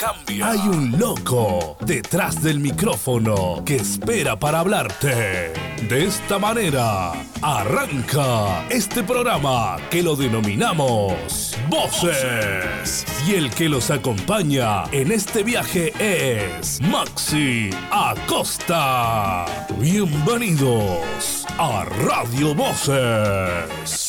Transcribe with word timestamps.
Hay 0.00 0.60
un 0.60 0.96
loco 0.96 1.76
detrás 1.80 2.40
del 2.40 2.60
micrófono 2.60 3.64
que 3.64 3.76
espera 3.76 4.38
para 4.38 4.60
hablarte. 4.60 5.52
De 5.88 6.04
esta 6.06 6.38
manera, 6.38 7.12
arranca 7.42 8.64
este 8.70 9.02
programa 9.02 9.76
que 9.90 10.04
lo 10.04 10.14
denominamos 10.14 11.56
Voces. 11.68 13.04
Y 13.26 13.34
el 13.34 13.50
que 13.50 13.68
los 13.68 13.90
acompaña 13.90 14.84
en 14.92 15.10
este 15.10 15.42
viaje 15.42 15.92
es 15.98 16.80
Maxi 16.80 17.70
Acosta. 17.90 19.46
Bienvenidos 19.80 21.44
a 21.58 21.84
Radio 21.84 22.54
Voces. 22.54 24.07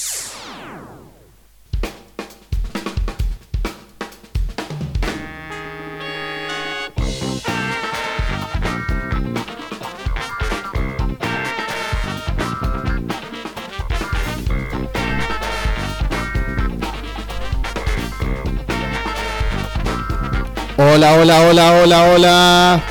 Hola, 20.99 21.13
hola, 21.13 21.47
hola, 21.47 21.81
hola, 21.81 22.13
hola. 22.13 22.83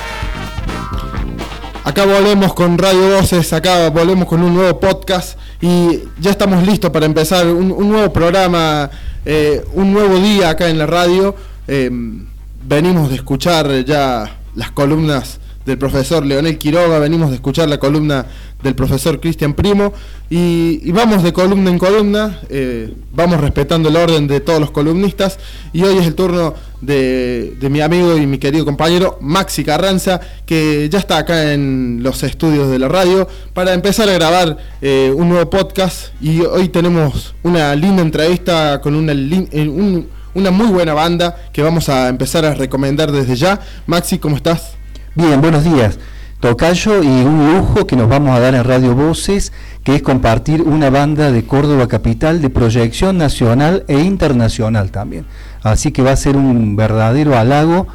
Acá 1.83 2.05
volvemos 2.07 2.55
con 2.55 2.75
Radio 2.79 3.07
Voces, 3.15 3.53
acá 3.53 3.87
volvemos 3.91 4.27
con 4.27 4.41
un 4.41 4.55
nuevo 4.55 4.79
podcast 4.79 5.37
y 5.61 5.99
ya 6.19 6.31
estamos 6.31 6.65
listos 6.65 6.89
para 6.89 7.05
empezar 7.05 7.45
un, 7.45 7.67
nuevo 7.87 8.11
programa, 8.11 8.89
eh, 9.25 9.63
un 9.75 9.93
nuevo 9.93 10.15
día 10.15 10.49
acá 10.49 10.69
en 10.69 10.79
la 10.79 10.87
radio. 10.87 11.35
Em, 11.67 12.25
venimos 12.63 13.09
de 13.09 13.15
escuchar 13.17 13.85
ya 13.85 14.39
las 14.55 14.71
columnas 14.71 15.39
del 15.67 15.77
profesor 15.77 16.25
Leonel 16.25 16.57
Quiroga, 16.57 16.97
venimos 16.97 17.29
de 17.29 17.35
escuchar 17.35 17.69
la 17.69 17.77
columna 17.77 18.25
del 18.63 18.73
profesor 18.73 19.19
Cristian 19.19 19.53
Primo 19.53 19.93
y, 20.31 20.91
vamos 20.91 21.21
de 21.21 21.31
columna 21.31 21.69
en 21.69 21.77
columna, 21.77 22.39
eh, 22.49 22.91
vamos 23.13 23.39
respetando 23.39 23.89
el 23.89 23.95
orden 23.95 24.27
de 24.27 24.39
todos 24.39 24.59
los 24.59 24.71
columnistas 24.71 25.37
y 25.73 25.83
hoy 25.83 25.99
es 25.99 26.07
el 26.07 26.15
turno 26.15 26.55
de, 26.81 27.57
mi 27.69 27.81
amigo 27.81 28.17
y 28.17 28.25
mi 28.25 28.37
querido 28.37 28.65
compañero 28.65 29.17
Maxi 29.21 29.63
Carranza 29.63 30.19
que 30.45 30.87
ya 30.89 30.99
está 30.99 31.17
acá 31.17 31.53
en 31.53 31.99
los 32.01 32.23
estudios 32.23 32.69
de 32.69 32.79
la 32.79 32.87
radio 32.87 33.27
para 33.53 33.73
empezar 33.73 34.09
a 34.09 34.13
grabar 34.13 34.57
eh, 34.81 35.13
un 35.15 35.29
nuevo 35.29 35.49
podcast 35.49 36.13
y 36.21 36.41
hoy 36.41 36.69
tenemos 36.69 37.35
una 37.43 37.75
linda 37.75 38.01
entrevista 38.01 38.79
con 38.81 38.95
una, 38.95 39.13
eh, 39.13 40.03
una 40.33 40.51
muy 40.51 40.67
buena 40.67 40.93
banda 40.93 41.35
que 41.51 41.61
vamos 41.61 41.89
a 41.89 42.07
empezar 42.07 42.45
a 42.45 42.53
recomendar 42.53 43.11
desde 43.11 43.35
ya. 43.35 43.59
Maxi, 43.85 44.19
¿cómo 44.19 44.35
estás? 44.35 44.73
Bien, 45.15 45.41
buenos 45.41 45.63
días. 45.63 45.99
Tocayo 46.39 47.03
y 47.03 47.07
un 47.07 47.53
lujo 47.53 47.85
que 47.85 47.97
nos 47.97 48.07
vamos 48.07 48.33
a 48.33 48.39
dar 48.39 48.55
en 48.55 48.63
Radio 48.63 48.95
Voces, 48.95 49.51
que 49.83 49.95
es 49.95 50.01
compartir 50.01 50.61
una 50.61 50.89
banda 50.89 51.33
de 51.33 51.43
Córdoba 51.43 51.89
Capital 51.89 52.41
de 52.41 52.49
proyección 52.49 53.17
nacional 53.17 53.83
e 53.89 53.99
internacional 53.99 54.89
también. 54.89 55.25
Así 55.63 55.91
que 55.91 56.01
va 56.01 56.11
a 56.11 56.15
ser 56.15 56.37
un 56.37 56.75
verdadero 56.75 57.37
halago 57.37 57.87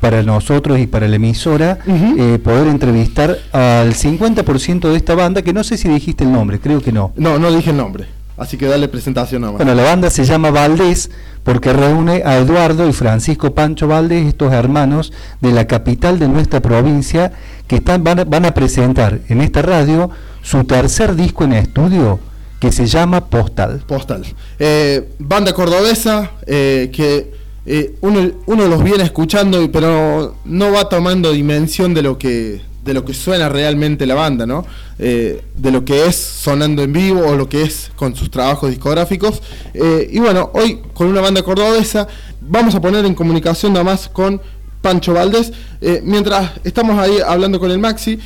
para 0.00 0.22
nosotros 0.22 0.78
y 0.78 0.86
para 0.86 1.08
la 1.08 1.16
emisora 1.16 1.78
eh, 1.86 2.38
poder 2.42 2.68
entrevistar 2.68 3.38
al 3.52 3.94
50% 3.94 4.90
de 4.90 4.96
esta 4.96 5.14
banda, 5.14 5.42
que 5.42 5.52
no 5.52 5.64
sé 5.64 5.76
si 5.78 5.88
dijiste 5.88 6.24
el 6.24 6.32
nombre, 6.32 6.60
creo 6.60 6.80
que 6.80 6.92
no. 6.92 7.12
No, 7.16 7.38
no 7.38 7.50
dije 7.50 7.70
el 7.70 7.76
nombre. 7.76 8.06
Así 8.36 8.58
que 8.58 8.66
dale 8.66 8.88
presentación 8.88 9.42
nomás. 9.42 9.56
Bueno, 9.56 9.74
la 9.74 9.82
banda 9.82 10.10
se 10.10 10.24
llama 10.24 10.50
Valdés 10.50 11.10
porque 11.42 11.72
reúne 11.72 12.22
a 12.24 12.36
Eduardo 12.36 12.86
y 12.88 12.92
Francisco 12.92 13.54
Pancho 13.54 13.88
Valdés, 13.88 14.26
estos 14.26 14.52
hermanos 14.52 15.12
de 15.40 15.52
la 15.52 15.66
capital 15.66 16.18
de 16.18 16.28
nuestra 16.28 16.60
provincia, 16.60 17.32
que 17.66 17.76
están, 17.76 18.04
van, 18.04 18.44
a, 18.44 18.50
presentar 18.52 19.20
en 19.28 19.40
esta 19.40 19.62
radio 19.62 20.10
su 20.42 20.64
tercer 20.64 21.16
disco 21.16 21.44
en 21.44 21.54
estudio 21.54 22.20
que 22.60 22.72
se 22.72 22.86
llama 22.86 23.26
Postal. 23.26 23.82
Postal. 23.86 24.24
Eh, 24.58 25.08
banda 25.18 25.52
cordobesa 25.52 26.32
eh, 26.46 26.90
que 26.92 27.34
eh, 27.66 27.94
uno, 28.00 28.30
uno, 28.46 28.66
los 28.68 28.82
viene 28.82 29.04
escuchando, 29.04 29.70
pero 29.70 30.36
no 30.44 30.72
va 30.72 30.88
tomando 30.88 31.32
dimensión 31.32 31.94
de 31.94 32.02
lo 32.02 32.18
que 32.18 32.60
de 32.84 32.94
lo 32.94 33.04
que 33.04 33.14
suena 33.14 33.48
realmente 33.48 34.06
la 34.06 34.14
banda, 34.14 34.46
¿no? 34.46 34.64
De 34.96 35.42
lo 35.72 35.84
que 35.84 36.06
es 36.06 36.14
sonando 36.14 36.84
en 36.84 36.92
vivo 36.92 37.26
o 37.26 37.34
lo 37.34 37.48
que 37.48 37.62
es 37.62 37.90
con 37.96 38.14
sus 38.14 38.30
trabajos 38.30 38.70
discográficos. 38.70 39.42
Y 39.74 40.20
bueno, 40.20 40.50
hoy 40.54 40.82
con 40.94 41.08
una 41.08 41.20
banda 41.20 41.42
cordobesa 41.42 42.06
vamos 42.40 42.76
a 42.76 42.80
poner 42.80 43.04
en 43.04 43.14
comunicación 43.14 43.72
nada 43.72 43.84
más 43.84 44.08
con 44.08 44.40
Pancho 44.86 45.14
Valdés, 45.14 45.52
eh, 45.80 46.00
mientras 46.04 46.52
estamos 46.62 46.96
ahí 46.98 47.18
hablando 47.26 47.58
con 47.58 47.72
el 47.72 47.78
Maxi, 47.80 48.20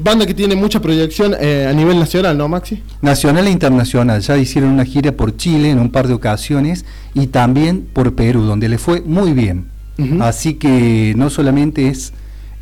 banda 0.00 0.24
que 0.24 0.34
tiene 0.34 0.54
mucha 0.54 0.80
proyección 0.80 1.34
a 1.34 1.72
nivel 1.72 1.98
nacional, 1.98 2.38
¿no, 2.38 2.46
Maxi? 2.48 2.80
Nacional 3.02 3.48
e 3.48 3.50
internacional, 3.50 4.20
ya 4.20 4.38
hicieron 4.38 4.70
una 4.70 4.84
gira 4.84 5.10
por 5.10 5.36
Chile 5.36 5.70
en 5.70 5.80
un 5.80 5.90
par 5.90 6.06
de 6.06 6.14
ocasiones 6.14 6.84
y 7.14 7.26
también 7.26 7.88
por 7.92 8.14
Perú, 8.14 8.42
donde 8.42 8.68
le 8.68 8.78
fue 8.78 9.00
muy 9.00 9.32
bien. 9.32 9.66
Así 10.20 10.54
que 10.54 11.14
no 11.16 11.28
solamente 11.28 11.88
es 11.88 12.12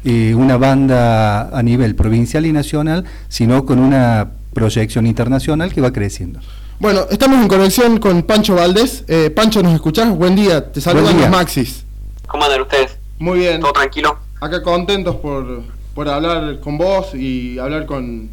eh, 0.04 0.34
una 0.34 0.58
banda 0.58 1.48
a 1.48 1.62
nivel 1.62 1.94
provincial 1.94 2.44
y 2.44 2.52
nacional, 2.52 3.04
sino 3.28 3.64
con 3.64 3.78
una 3.78 4.32
proyección 4.52 5.06
internacional 5.06 5.72
que 5.72 5.80
va 5.80 5.92
creciendo. 5.92 6.40
Bueno, 6.78 7.06
estamos 7.10 7.40
en 7.40 7.48
conexión 7.48 7.98
con 7.98 8.22
Pancho 8.22 8.54
Valdés. 8.54 9.04
Eh, 9.08 9.30
Pancho, 9.30 9.62
¿nos 9.62 9.72
escuchás? 9.72 10.10
Buen 10.10 10.36
día, 10.36 10.72
te 10.72 10.80
saludan 10.80 11.18
los 11.18 11.30
Maxis. 11.30 11.84
¿Cómo 12.26 12.44
andan 12.44 12.60
ustedes? 12.60 13.03
Muy 13.24 13.38
bien. 13.38 13.60
¿Todo 13.60 13.72
tranquilo? 13.72 14.18
Acá 14.38 14.62
contentos 14.62 15.16
por, 15.16 15.62
por 15.94 16.08
hablar 16.10 16.60
con 16.60 16.76
vos 16.76 17.14
y 17.14 17.58
hablar 17.58 17.86
con, 17.86 18.28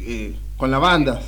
eh, 0.00 0.34
con 0.56 0.70
la 0.70 0.78
banda, 0.78 1.20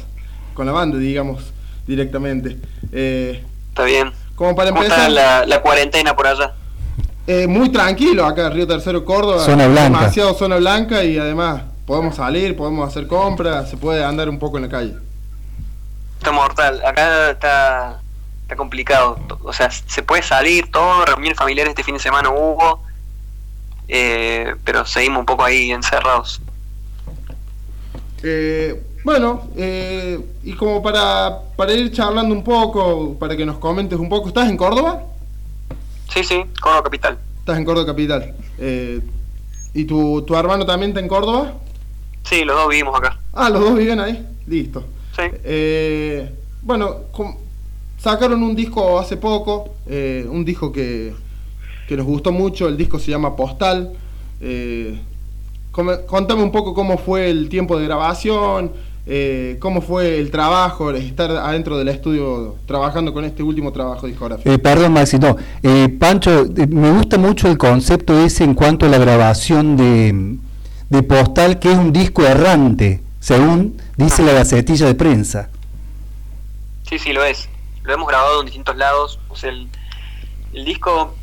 con 0.55 0.65
la 0.65 0.73
banda, 0.73 0.97
digamos, 0.97 1.53
directamente. 1.87 2.56
Está 2.91 3.84
bien. 3.84 4.11
Como 4.34 4.56
para 4.56 4.71
empezar. 4.71 4.97
¿Cómo 4.97 5.19
está 5.19 5.45
la 5.45 5.61
cuarentena 5.61 6.17
por 6.17 6.27
allá? 6.27 6.55
Eh, 7.27 7.47
muy 7.47 7.71
tranquilo 7.71 8.25
acá, 8.25 8.49
Río 8.49 8.67
Tercero, 8.67 9.05
Córdoba. 9.05 9.44
Zona 9.44 9.67
blanca. 9.69 9.99
Demasiado 9.99 10.33
zona 10.33 10.56
blanca 10.56 11.05
y 11.05 11.19
además 11.19 11.65
podemos 11.84 12.17
salir, 12.17 12.56
podemos 12.56 12.89
hacer 12.89 13.06
compras, 13.06 13.69
se 13.69 13.77
puede 13.77 14.03
andar 14.03 14.31
un 14.31 14.39
poco 14.39 14.56
en 14.56 14.62
la 14.62 14.71
calle. 14.71 14.94
Está 16.17 16.33
mortal. 16.33 16.81
Acá 16.83 17.31
está, 17.31 18.00
está 18.41 18.56
complicado. 18.56 19.19
O 19.43 19.53
sea, 19.53 19.71
se 19.71 20.03
puede 20.03 20.23
salir, 20.23 20.71
todo, 20.71 21.05
reuniones 21.05 21.37
familiares 21.37 21.73
este 21.73 21.84
fin 21.84 21.94
de 21.94 22.00
semana 22.00 22.31
hubo, 22.31 22.83
eh, 23.88 24.54
pero 24.65 24.84
seguimos 24.84 25.20
un 25.20 25.26
poco 25.26 25.44
ahí 25.44 25.70
encerrados. 25.70 26.41
Eh, 28.22 28.82
bueno, 29.04 29.48
y 29.56 30.53
como 30.54 30.82
para, 30.82 31.41
para 31.56 31.72
ir 31.72 31.91
charlando 31.93 32.34
un 32.34 32.44
poco, 32.44 33.19
para 33.19 33.37
que 33.37 33.44
nos 33.44 33.59
comentes 33.59 33.98
un 33.98 34.09
poco, 34.09 34.28
¿estás 34.28 34.48
en 34.48 34.56
Córdoba? 34.56 35.03
Sí, 36.12 36.22
sí, 36.22 36.44
Córdoba 36.60 36.84
Capital. 36.84 37.19
Estás 37.38 37.59
en 37.59 37.65
Córdoba 37.65 37.87
Capital. 37.87 38.34
Eh, 38.59 39.00
¿Y 39.75 39.84
tu, 39.84 40.22
tu 40.22 40.37
hermano 40.37 40.66
también 40.66 40.91
está 40.91 41.00
en 41.00 41.09
Córdoba? 41.09 41.54
Sí, 42.25 42.44
los 42.44 42.54
dos 42.54 42.69
vivimos 42.69 42.97
acá. 42.97 43.19
Ah, 43.32 43.49
los 43.49 43.62
dos 43.62 43.76
viven 43.76 43.99
ahí. 43.99 44.26
Listo. 44.47 44.84
Sí. 45.16 45.22
Eh, 45.43 46.31
bueno, 46.62 46.97
sacaron 47.99 48.43
un 48.43 48.54
disco 48.54 48.99
hace 48.99 49.16
poco, 49.16 49.75
eh, 49.87 50.26
un 50.28 50.44
disco 50.44 50.70
que, 50.70 51.14
que, 51.87 51.97
nos 51.97 52.06
gustó 52.06 52.32
mucho, 52.32 52.69
el 52.69 52.76
disco 52.76 52.98
se 52.98 53.10
llama 53.10 53.37
Postal. 53.37 53.93
contame 56.06 56.43
un 56.43 56.53
poco 56.53 56.75
cómo 56.75 56.98
fue 56.98 57.31
el 57.31 57.48
tiempo 57.48 57.78
de 57.78 57.84
grabación, 57.84 58.72
eh, 59.04 59.56
¿Cómo 59.59 59.81
fue 59.81 60.20
el 60.20 60.31
trabajo, 60.31 60.93
estar 60.93 61.31
adentro 61.32 61.76
del 61.76 61.88
estudio 61.88 62.56
trabajando 62.66 63.12
con 63.12 63.25
este 63.25 63.43
último 63.43 63.72
trabajo 63.72 64.06
discográfico? 64.06 64.48
Eh, 64.48 64.59
perdón, 64.59 64.93
Maxi, 64.93 65.19
no. 65.19 65.37
Eh, 65.62 65.88
Pancho, 65.88 66.44
eh, 66.44 66.66
me 66.69 66.93
gusta 66.93 67.19
mucho 67.19 67.48
el 67.48 67.59
concepto 67.59 68.16
ese 68.25 68.44
en 68.44 68.54
cuanto 68.54 68.87
a 68.87 68.88
la 68.88 68.99
grabación 68.99 69.76
de, 69.76 70.38
de 70.88 71.02
Postal, 71.02 71.58
que 71.58 71.73
es 71.73 71.79
un 71.79 71.93
disco 71.93 72.25
errante, 72.25 73.00
según 73.19 73.76
dice 73.96 74.23
la 74.23 74.34
gacetilla 74.34 74.87
de 74.87 74.94
prensa. 74.94 75.50
Sí, 76.88 77.00
sí, 77.00 77.12
lo 77.12 77.25
es. 77.25 77.49
Lo 77.82 77.94
hemos 77.94 78.06
grabado 78.06 78.40
en 78.40 78.46
distintos 78.46 78.76
lados. 78.76 79.19
O 79.29 79.34
sea, 79.34 79.50
el, 79.50 79.67
el 80.52 80.64
disco 80.64 81.17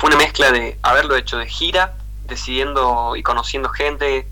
fue 0.00 0.08
una 0.08 0.16
mezcla 0.16 0.50
de 0.50 0.78
haberlo 0.80 1.14
hecho 1.14 1.36
de 1.36 1.46
gira, 1.46 1.92
decidiendo 2.24 3.16
y 3.16 3.22
conociendo 3.22 3.68
gente 3.68 4.26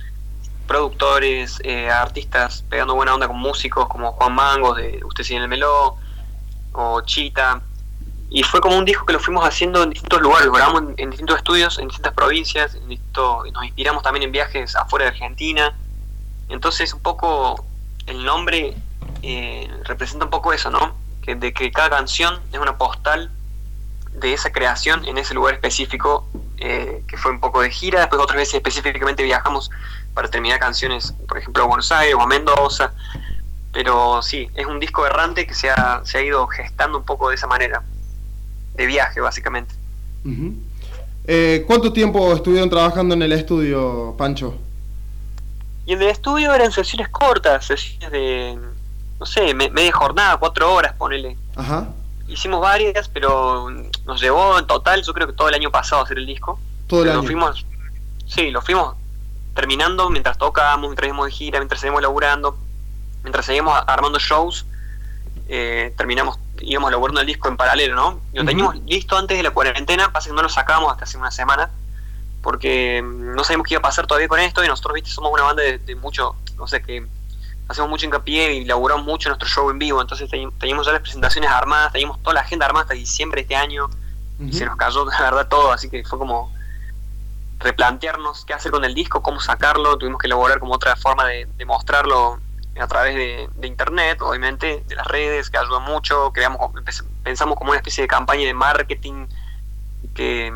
productores, 0.67 1.61
eh, 1.62 1.91
artistas 1.91 2.65
pegando 2.70 2.94
buena 2.94 3.15
onda 3.15 3.29
con 3.29 3.37
músicos 3.38 3.87
como 3.87 4.12
Juan 4.12 4.35
Mango 4.35 4.75
de 4.75 4.99
Usted 5.05 5.25
sigue 5.25 5.37
en 5.37 5.43
el 5.43 5.49
Meló 5.50 5.97
o 6.73 7.03
Chita. 7.03 7.61
Y 8.31 8.44
fue 8.44 8.62
como 8.62 8.79
un 8.79 8.87
disco 8.87 9.05
que 9.05 9.12
lo 9.12 9.20
fuimos 9.20 9.47
haciendo 9.47 9.82
en 9.82 9.91
distintos 9.91 10.23
lugares, 10.23 10.47
lo 10.47 10.53
grabamos 10.53 10.94
en, 10.97 11.11
distintos 11.11 11.37
estudios, 11.37 11.79
en 11.79 11.88
distintas 11.88 12.14
provincias, 12.14 12.75
en 12.75 12.88
nos 13.53 13.64
inspiramos 13.64 14.03
también 14.03 14.23
en 14.23 14.32
viajes 14.32 14.75
afuera 14.75 15.05
de 15.05 15.11
Argentina. 15.11 15.76
Entonces 16.49 16.94
un 16.94 17.00
poco 17.00 17.62
el 18.06 18.25
nombre 18.25 18.75
eh, 19.21 19.71
representa 19.85 20.25
un 20.25 20.31
poco 20.31 20.55
eso, 20.55 20.71
¿no? 20.71 20.94
Que, 21.21 21.35
de 21.35 21.53
que 21.53 21.71
cada 21.71 21.91
canción 21.91 22.41
es 22.53 22.59
una 22.59 22.79
postal 22.79 23.31
de 24.19 24.32
esa 24.32 24.50
creación 24.50 25.05
en 25.06 25.19
ese 25.19 25.35
lugar 25.35 25.55
específico 25.55 26.26
eh, 26.59 27.03
que 27.06 27.17
fue 27.17 27.31
un 27.31 27.41
poco 27.41 27.61
de 27.61 27.70
gira, 27.70 28.00
después 28.00 28.20
otras 28.20 28.37
veces 28.37 28.55
específicamente 28.55 29.23
viajamos 29.23 29.70
para 30.15 30.29
terminar 30.29 30.59
canciones, 30.59 31.15
por 31.29 31.38
ejemplo, 31.38 31.62
a 31.62 31.67
Buenos 31.67 31.93
Aires 31.93 32.15
o 32.17 32.20
a 32.20 32.26
Mendoza, 32.26 32.93
pero 33.73 34.20
sí, 34.23 34.49
es 34.55 34.67
un 34.67 34.81
disco 34.81 35.06
errante 35.06 35.47
que 35.47 35.55
se 35.55 35.70
ha, 35.70 36.00
se 36.05 36.19
ha 36.19 36.23
ido 36.23 36.47
gestando 36.49 36.99
un 36.99 37.05
poco 37.05 37.29
de 37.29 37.37
esa 37.37 37.47
manera, 37.47 37.82
de 38.75 38.87
viaje 38.87 39.20
básicamente. 39.20 39.75
Eh, 41.26 41.64
¿Cuánto 41.67 41.93
tiempo 41.93 42.32
estuvieron 42.32 42.69
trabajando 42.69 43.14
en 43.14 43.23
el 43.23 43.32
estudio, 43.32 44.14
Pancho? 44.19 44.56
Y 45.87 45.93
en 45.93 46.03
el 46.03 46.09
estudio 46.09 46.53
eran 46.53 46.73
sesiones 46.73 47.09
cortas, 47.09 47.67
sesiones 47.67 48.11
de, 48.11 48.59
no 49.21 49.26
sé, 49.26 49.55
media 49.55 49.93
jornada, 49.93 50.37
cuatro 50.38 50.73
horas, 50.73 50.94
ponele. 50.94 51.37
Ajá. 51.55 51.88
Hicimos 52.28 52.60
varias, 52.60 53.08
pero 53.08 53.70
nos 54.04 54.20
llevó 54.20 54.58
en 54.58 54.66
total, 54.66 55.02
yo 55.02 55.12
creo 55.12 55.26
que 55.26 55.32
todo 55.32 55.48
el 55.48 55.54
año 55.54 55.70
pasado 55.70 56.02
hacer 56.02 56.19
el 56.19 56.26
disco. 56.26 56.60
Todo 56.86 57.02
el 57.02 57.10
año. 57.10 57.22
fuimos, 57.22 57.66
sí, 58.26 58.50
lo 58.50 58.62
fuimos 58.62 58.96
terminando 59.54 60.08
mientras 60.10 60.38
tocábamos, 60.38 60.88
mientras 60.90 61.08
íbamos 61.08 61.26
de 61.26 61.32
gira, 61.32 61.58
mientras 61.58 61.80
seguimos 61.80 62.02
laburando, 62.02 62.56
mientras 63.25 63.44
seguimos 63.44 63.76
armando 63.86 64.19
shows, 64.19 64.66
eh, 65.48 65.92
terminamos, 65.96 66.38
íbamos 66.60 66.90
laburando 66.92 67.20
el 67.20 67.26
disco 67.26 67.48
en 67.48 67.56
paralelo, 67.56 67.96
¿no? 67.96 68.20
Lo 68.32 68.44
teníamos 68.44 68.76
listo 68.86 69.16
antes 69.16 69.36
de 69.36 69.42
la 69.42 69.50
cuarentena, 69.50 70.12
pasa 70.12 70.28
que 70.28 70.36
no 70.36 70.42
lo 70.42 70.48
sacamos 70.48 70.92
hasta 70.92 71.04
hace 71.04 71.19
una 71.19 71.30
semana 71.30 71.70
porque 72.42 73.02
mm, 73.02 73.34
no 73.34 73.44
sabemos 73.44 73.66
qué 73.66 73.75
iba 73.75 73.80
a 73.80 73.82
pasar 73.82 74.06
todavía 74.06 74.28
con 74.28 74.40
esto 74.40 74.64
y 74.64 74.69
nosotros, 74.69 74.94
viste, 74.94 75.10
somos 75.10 75.32
una 75.32 75.42
banda 75.42 75.62
de, 75.62 75.94
mucho, 75.96 76.36
no 76.56 76.66
sé, 76.66 76.82
que 76.82 77.06
hacemos 77.69 77.91
mucho 77.91 78.06
hincapié 78.06 78.55
y 78.55 78.65
laburamos 78.65 79.05
mucho 79.05 79.29
nuestro 79.29 79.49
show 79.49 79.70
en 79.70 79.79
vivo, 79.79 80.00
entonces 80.00 80.29
teníamos 80.31 80.87
ya 80.87 80.93
las 80.93 81.03
presentaciones 81.03 81.50
armadas, 81.50 81.93
teníamos 81.93 82.20
toda 82.23 82.35
la 82.35 82.41
agenda 82.41 82.67
armada 82.67 82.85
hasta 82.85 82.94
diciembre 82.94 83.43
de 83.43 83.43
este 83.43 83.56
año 83.56 83.88
y 84.41 84.53
se 84.53 84.65
nos 84.65 84.76
cayó 84.76 85.05
la 85.11 85.20
verdad 85.20 85.49
todo, 85.49 85.73
así 85.73 85.91
que 85.91 86.03
fue 86.05 86.19
como 86.19 86.53
replantearnos 87.59 88.44
qué 88.44 88.55
hacer 88.55 88.73
con 88.73 88.85
el 88.85 88.94
disco, 88.94 89.23
cómo 89.23 89.41
sacarlo, 89.41 89.99
tuvimos 89.99 90.20
que 90.20 90.29
elaborar 90.29 90.61
como 90.61 90.75
otra 90.75 90.97
forma 90.97 91.26
de, 91.26 91.47
mostrarlo 91.67 92.41
a 92.81 92.87
través 92.87 93.17
de, 93.17 93.50
de, 93.56 93.67
internet, 93.67 94.23
obviamente, 94.23 94.85
de 94.87 94.94
las 94.94 95.06
redes, 95.09 95.50
que 95.50 95.59
ayudó 95.59 95.81
mucho, 95.81 96.31
creamos, 96.32 96.71
pensamos 97.25 97.59
como 97.59 97.71
una 97.71 97.79
especie 97.79 98.03
de 98.03 98.09
campaña 98.09 98.47
de 98.47 98.55
marketing 98.55 99.26
que 100.14 100.53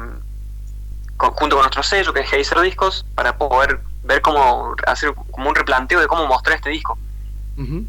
junto 1.30 1.56
con 1.56 1.62
nuestro 1.62 1.82
sello, 1.82 2.12
que 2.12 2.20
es 2.20 2.32
Heiser 2.32 2.60
Discos, 2.60 3.04
para 3.14 3.36
poder 3.36 3.80
ver 4.02 4.20
cómo 4.22 4.74
hacer 4.86 5.14
como 5.30 5.48
un 5.48 5.54
replanteo 5.54 6.00
de 6.00 6.06
cómo 6.06 6.26
mostrar 6.26 6.56
este 6.56 6.70
disco. 6.70 6.98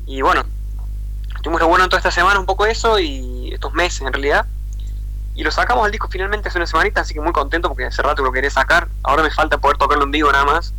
Y 0.06 0.21
bueno, 0.21 0.44
estuvimos 1.36 1.62
bueno 1.63 1.88
toda 1.88 1.98
esta 1.98 2.12
semana 2.12 2.39
un 2.39 2.45
poco 2.45 2.65
eso 2.65 3.00
y 3.00 3.51
estos 3.54 3.74
meses 3.74 4.01
en 4.01 4.13
realidad. 4.13 4.45
Y 5.36 5.44
lo 5.44 5.51
sacamos 5.51 5.86
el 5.86 5.92
disco 5.92 6.07
finalmente 6.10 6.50
hace 6.50 6.60
una 6.60 6.68
semanita, 6.68 7.01
así 7.01 7.13
que 7.13 7.21
muy 7.21 7.33
contento 7.33 7.68
porque 7.68 7.86
hace 7.86 8.01
rato 8.01 8.24
lo 8.24 8.31
quería 8.31 8.51
sacar. 8.51 8.88
Ahora 9.01 9.24
me 9.24 9.31
falta 9.31 9.57
poder 9.57 9.77
tocarlo 9.77 10.04
en 10.04 10.12
vivo 10.12 10.31
nada 10.31 10.45
más, 10.45 10.74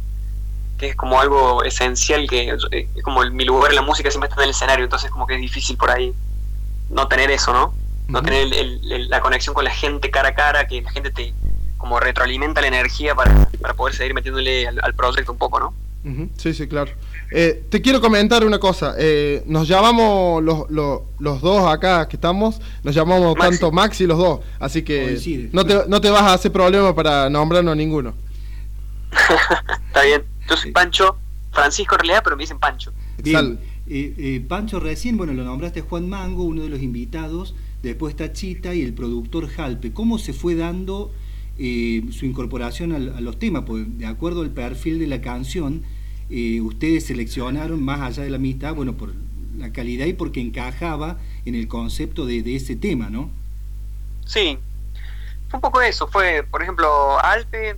que 0.79 0.91
es 0.91 0.97
como 0.97 1.21
algo 1.21 1.65
esencial, 1.65 2.29
que 2.29 2.57
es 2.71 3.03
como 3.03 3.23
mi 3.31 3.45
lugar 3.45 3.73
en 3.73 3.77
la 3.77 3.83
música 3.83 4.11
siempre 4.11 4.29
está 4.29 4.41
en 4.41 4.45
el 4.45 4.51
escenario, 4.51 4.85
entonces 4.85 5.11
como 5.11 5.27
que 5.27 5.35
es 5.35 5.41
difícil 5.41 5.77
por 5.77 5.91
ahí 5.91 6.15
no 6.91 7.09
tener 7.09 7.31
eso, 7.31 7.53
¿no? 7.53 7.75
No 8.07 8.23
tener 8.23 8.49
la 9.09 9.21
conexión 9.21 9.55
con 9.55 9.65
la 9.65 9.71
gente 9.71 10.11
cara 10.11 10.29
a 10.29 10.35
cara, 10.35 10.67
que 10.67 10.83
la 10.83 10.91
gente 10.91 11.11
te, 11.11 11.35
como 11.79 11.99
retroalimenta 11.99 12.61
la 12.61 12.69
energía 12.69 13.15
para, 13.15 13.49
poder 13.77 13.95
seguir 13.95 14.15
metiéndole 14.15 14.69
al, 14.69 14.95
proyecto 14.95 15.33
un 15.33 15.39
poco, 15.39 15.59
¿no? 15.59 15.75
Sí, 16.37 16.53
sí, 16.53 16.69
claro. 16.69 16.93
Eh, 17.31 17.65
te 17.69 17.81
quiero 17.81 18.01
comentar 18.01 18.45
una 18.45 18.59
cosa. 18.59 18.95
Eh, 18.99 19.43
nos 19.47 19.67
llamamos 19.67 20.43
los, 20.43 20.71
los, 20.71 21.41
dos 21.41 21.67
acá 21.67 22.09
que 22.09 22.17
estamos, 22.17 22.61
nos 22.83 22.95
llamamos 22.95 23.35
tanto 23.37 23.73
Max 23.73 24.01
y 24.01 24.07
los 24.07 24.19
dos. 24.19 24.41
Así 24.59 24.83
que 24.83 25.51
no 25.53 25.65
te, 25.65 25.89
no 25.89 26.01
te 26.01 26.11
vas 26.11 26.23
a 26.23 26.35
hacer 26.35 26.53
problema 26.53 26.95
para 26.95 27.29
nombrarnos 27.29 27.73
a 27.73 27.77
ninguno. 27.77 28.15
Está 29.89 30.03
bien. 30.03 30.25
Yo 30.49 30.57
soy 30.57 30.73
Pancho, 30.73 31.17
Francisco 31.53 31.95
en 31.95 32.01
realidad, 32.01 32.21
pero 32.23 32.37
me 32.37 32.43
dicen 32.43 32.59
Pancho. 32.59 32.93
Bien. 33.23 33.59
Eh, 33.87 34.45
Pancho, 34.49 34.81
recién, 34.81 35.17
bueno, 35.17 35.33
lo 35.35 35.45
nombraste 35.45 35.83
Juan 35.83 36.09
Mango, 36.09 36.45
uno 36.45 36.63
de 36.63 36.69
los 36.69 36.83
invitados. 36.83 37.55
Después 37.83 38.13
está 38.13 38.33
Chita 38.33 38.75
y 38.75 38.83
el 38.83 38.95
productor 38.95 39.49
Jalpe. 39.49 39.93
¿Cómo 39.93 40.19
se 40.19 40.33
fue 40.33 40.55
dando 40.55 41.11
eh, 41.57 42.03
su 42.11 42.27
incorporación 42.27 42.93
a, 42.93 43.21
los 43.21 43.39
temas, 43.39 43.63
pues 43.65 43.87
de 43.97 44.07
acuerdo 44.07 44.41
al 44.41 44.51
perfil 44.51 44.99
de 44.99 45.07
la 45.07 45.21
canción, 45.21 45.83
eh, 46.31 46.61
ustedes 46.61 47.07
seleccionaron 47.07 47.83
más 47.83 48.01
allá 48.01 48.23
de 48.23 48.31
la 48.31 48.39
mitad, 48.39 48.75
bueno, 48.75 48.95
por 48.95 49.13
la 49.57 49.73
calidad 49.73 50.07
y 50.07 50.15
porque 50.15 50.41
encajaba 50.41 51.19
en 51.45 51.55
el 51.55 51.69
concepto 51.69 52.27
de, 52.27 52.57
ese 52.57 52.77
tema, 52.77 53.11
¿no? 53.11 53.31
Sí, 54.27 54.59
fue 55.49 55.59
un 55.59 55.61
poco 55.61 55.81
eso, 55.81 56.09
fue, 56.09 56.43
por 56.43 56.63
ejemplo, 56.63 57.19
Alpe, 57.21 57.77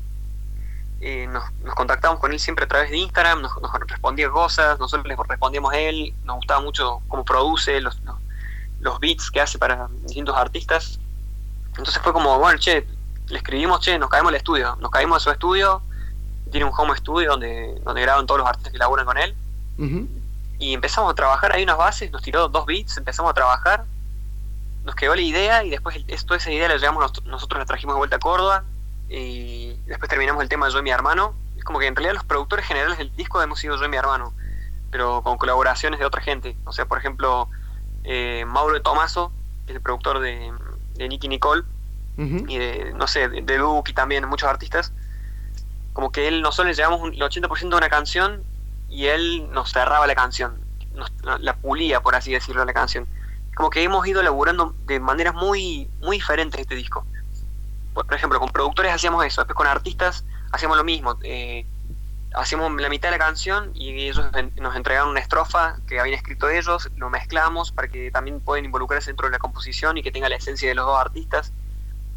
eh, 1.01 1.29
nos, 1.31 1.45
contactamos 1.75 2.21
con 2.21 2.33
él 2.33 2.41
siempre 2.41 2.65
a 2.65 2.69
través 2.69 2.91
de 2.91 2.99
Instagram, 2.99 3.43
nos, 3.43 3.53
respondía 3.89 4.31
cosas, 4.31 4.79
nosotros 4.79 5.07
le 5.07 5.17
respondíamos 5.29 5.73
a 5.73 5.79
él, 5.79 6.15
nos 6.25 6.37
gustaba 6.37 6.61
mucho 6.61 7.03
cómo 7.09 7.25
produce 7.25 7.81
los, 7.81 8.01
los, 8.05 8.17
los 8.81 9.01
beats 9.01 9.31
que 9.31 9.41
hace 9.41 9.59
para 9.59 9.89
distintos 10.03 10.37
artistas. 10.37 10.99
Entonces 11.77 12.01
fue 12.03 12.13
como, 12.13 12.39
bueno, 12.39 12.59
che, 12.59 12.87
le 13.29 13.39
escribimos, 13.39 13.81
che, 13.81 13.99
nos 13.99 14.09
caemos 14.09 14.31
al 14.31 14.37
estudio, 14.37 14.77
nos 14.81 14.91
caímos 14.91 15.19
de 15.19 15.25
su 15.25 15.31
estudio, 15.31 15.83
tiene 16.51 16.67
un 16.67 16.73
home 16.77 16.97
studio 16.97 17.33
donde, 17.33 17.81
donde 17.85 18.03
graban 18.03 18.27
todos 18.27 18.41
los 18.41 18.49
artistas 18.49 18.73
que 18.73 18.79
laburan 18.79 19.07
con 19.07 19.19
él. 19.19 19.35
Y 20.59 20.73
empezamos 20.73 21.13
a 21.13 21.15
trabajar 21.15 21.53
ahí 21.53 21.63
unas 21.65 21.77
bases, 21.77 22.11
nos 22.11 22.23
tiró 22.23 22.49
dos 22.49 22.65
beats, 22.65 22.97
empezamos 22.97 23.31
a 23.31 23.35
trabajar, 23.35 23.85
nos 24.85 24.95
quedó 24.95 25.15
la 25.15 25.21
idea 25.21 25.65
y 25.65 25.71
después 25.71 25.99
toda 26.25 26.39
esa 26.39 26.51
idea 26.51 26.69
la 26.69 26.77
llevamos, 26.77 27.13
nosotros 27.25 27.59
la 27.59 27.67
trajimos 27.67 27.95
de 27.95 27.99
vuelta 27.99 28.17
a 28.17 28.21
Córdoba 28.21 28.65
y 29.09 29.75
después 29.87 30.09
terminamos 30.09 30.43
el 30.43 30.49
tema 30.49 30.67
de 30.67 30.73
yo 30.73 30.79
y 30.79 30.83
mi 30.83 30.91
hermano. 30.91 31.35
Es 31.59 31.65
como 31.65 31.79
que 31.79 31.87
en 31.87 31.95
realidad 31.95 32.15
los 32.15 32.25
productores 32.25 32.65
generales 32.65 32.97
del 32.97 33.15
disco 33.17 33.43
hemos 33.43 33.59
sido 33.59 33.77
yo 33.77 33.85
y 33.85 33.89
mi 33.89 33.97
hermano, 33.97 34.33
pero 34.91 35.23
con 35.23 35.37
colaboraciones 35.37 36.01
de 36.01 36.07
otra 36.07 36.23
gente. 36.23 36.57
O 36.65 36.73
sea, 36.73 36.87
por 36.87 36.99
ejemplo, 36.99 37.49
eh, 38.05 38.45
Mauro 38.47 38.75
de 38.75 38.81
Tomaso, 38.81 39.33
que 39.67 39.73
es 39.73 39.77
el 39.77 39.83
productor 39.83 40.21
de, 40.21 40.53
de 40.95 41.09
Nicky 41.09 41.29
Nicole, 41.29 41.65
y 42.19 42.57
de, 42.57 42.95
no 42.97 43.07
sé, 43.07 43.29
de, 43.29 43.43
de 43.43 43.59
Duke 43.59 43.91
y 43.91 43.95
también 43.95 44.27
muchos 44.27 44.49
artistas, 44.49 44.91
como 45.97 46.13
que 46.13 46.29
él 46.29 46.43
nosotros 46.43 46.67
le 46.67 46.75
llevamos 46.75 47.11
el 47.11 47.19
80% 47.19 47.71
de 47.71 47.75
una 47.75 47.89
canción 47.89 48.45
y 48.91 49.07
él 49.07 49.51
nos 49.51 49.73
cerraba 49.73 50.07
la 50.07 50.15
canción, 50.15 50.61
nos, 50.93 51.11
la 51.41 51.57
pulía, 51.57 52.03
por 52.03 52.15
así 52.15 52.33
decirlo, 52.33 52.67
la 52.67 52.75
canción. 52.75 53.09
Como 53.55 53.71
que 53.71 53.83
hemos 53.83 54.07
ido 54.07 54.23
laburando 54.23 54.75
de 54.85 55.01
maneras 55.01 55.33
muy, 55.33 55.89
muy 56.01 56.19
diferentes 56.19 56.61
este 56.61 56.75
disco. 56.75 57.07
Por, 57.95 58.13
ejemplo, 58.13 58.39
con 58.39 58.51
productores 58.51 58.93
hacíamos 58.93 59.25
eso, 59.25 59.41
después 59.41 59.57
con 59.57 59.67
artistas 59.67 60.27
hacíamos 60.53 60.77
lo 60.77 60.85
mismo. 60.85 61.17
Eh, 61.23 61.65
hacíamos 62.35 62.79
la 62.79 62.91
mitad 62.91 63.09
de 63.09 63.17
la 63.17 63.25
canción 63.25 63.71
y 63.75 63.89
ellos 64.03 64.21
nos 64.57 64.77
entregaron 64.77 65.09
una 65.09 65.21
estrofa 65.21 65.79
que 65.89 65.99
habían 65.99 66.19
escrito 66.19 66.51
ellos, 66.51 66.91
lo 66.97 67.09
mezclamos 67.09 67.73
para 67.73 67.89
que 67.89 68.11
también 68.11 68.41
puedan 68.41 68.67
involucrarse 68.67 69.09
dentro 69.09 69.29
de 69.29 69.33
la 69.33 69.39
composición 69.39 69.97
y 69.97 70.03
que 70.03 70.13
tenga 70.13 70.29
la 70.29 70.37
esencia 70.37 70.69
de 70.69 70.75
los 70.75 70.85
dos 70.85 71.01
artistas 71.01 71.55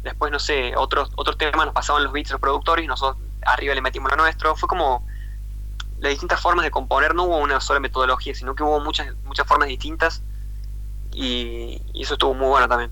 después, 0.02 0.30
no 0.30 0.38
sé, 0.38 0.74
otros, 0.76 1.10
otros 1.16 1.38
temas 1.38 1.64
nos 1.64 1.74
pasaban 1.74 2.04
los 2.04 2.12
beats 2.12 2.30
los 2.30 2.40
productores 2.40 2.84
y 2.84 2.88
nosotros 2.88 3.29
arriba 3.46 3.74
le 3.74 3.82
metimos 3.82 4.10
lo 4.10 4.16
nuestro. 4.16 4.56
Fue 4.56 4.68
como 4.68 5.04
las 6.00 6.10
distintas 6.10 6.40
formas 6.40 6.64
de 6.64 6.70
componer, 6.70 7.14
no 7.14 7.24
hubo 7.24 7.38
una 7.38 7.60
sola 7.60 7.80
metodología, 7.80 8.34
sino 8.34 8.54
que 8.54 8.62
hubo 8.62 8.80
muchas, 8.80 9.14
muchas 9.24 9.46
formas 9.46 9.68
distintas 9.68 10.22
y, 11.12 11.80
eso 11.94 12.14
estuvo 12.14 12.34
muy 12.34 12.48
bueno 12.48 12.68
también. 12.68 12.90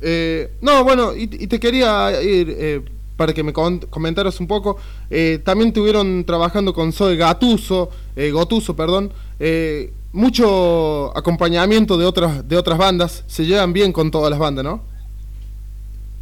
Eh, 0.00 0.52
no, 0.60 0.84
bueno, 0.84 1.14
y, 1.14 1.26
te 1.26 1.58
quería 1.58 2.22
ir 2.22 2.48
eh, 2.50 2.84
para 3.16 3.32
que 3.32 3.42
me 3.42 3.52
comentaras 3.52 4.38
un 4.40 4.46
poco. 4.46 4.78
Eh, 5.10 5.40
también 5.44 5.68
estuvieron 5.68 6.24
trabajando 6.24 6.72
con 6.72 6.92
Zoe 6.92 7.16
Gatuso, 7.16 7.90
Gotuso, 8.32 8.76
perdón. 8.76 9.12
mucho 10.12 11.16
acompañamiento 11.16 11.96
de 11.96 12.04
otras, 12.04 12.46
de 12.46 12.56
otras 12.56 12.78
bandas. 12.78 13.24
Se 13.26 13.44
llevan 13.44 13.72
bien 13.72 13.92
con 13.92 14.10
todas 14.10 14.30
las 14.30 14.38
bandas, 14.38 14.64
¿no? 14.64 14.82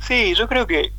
Sí, 0.00 0.34
yo 0.34 0.48
creo 0.48 0.66
que 0.66 0.92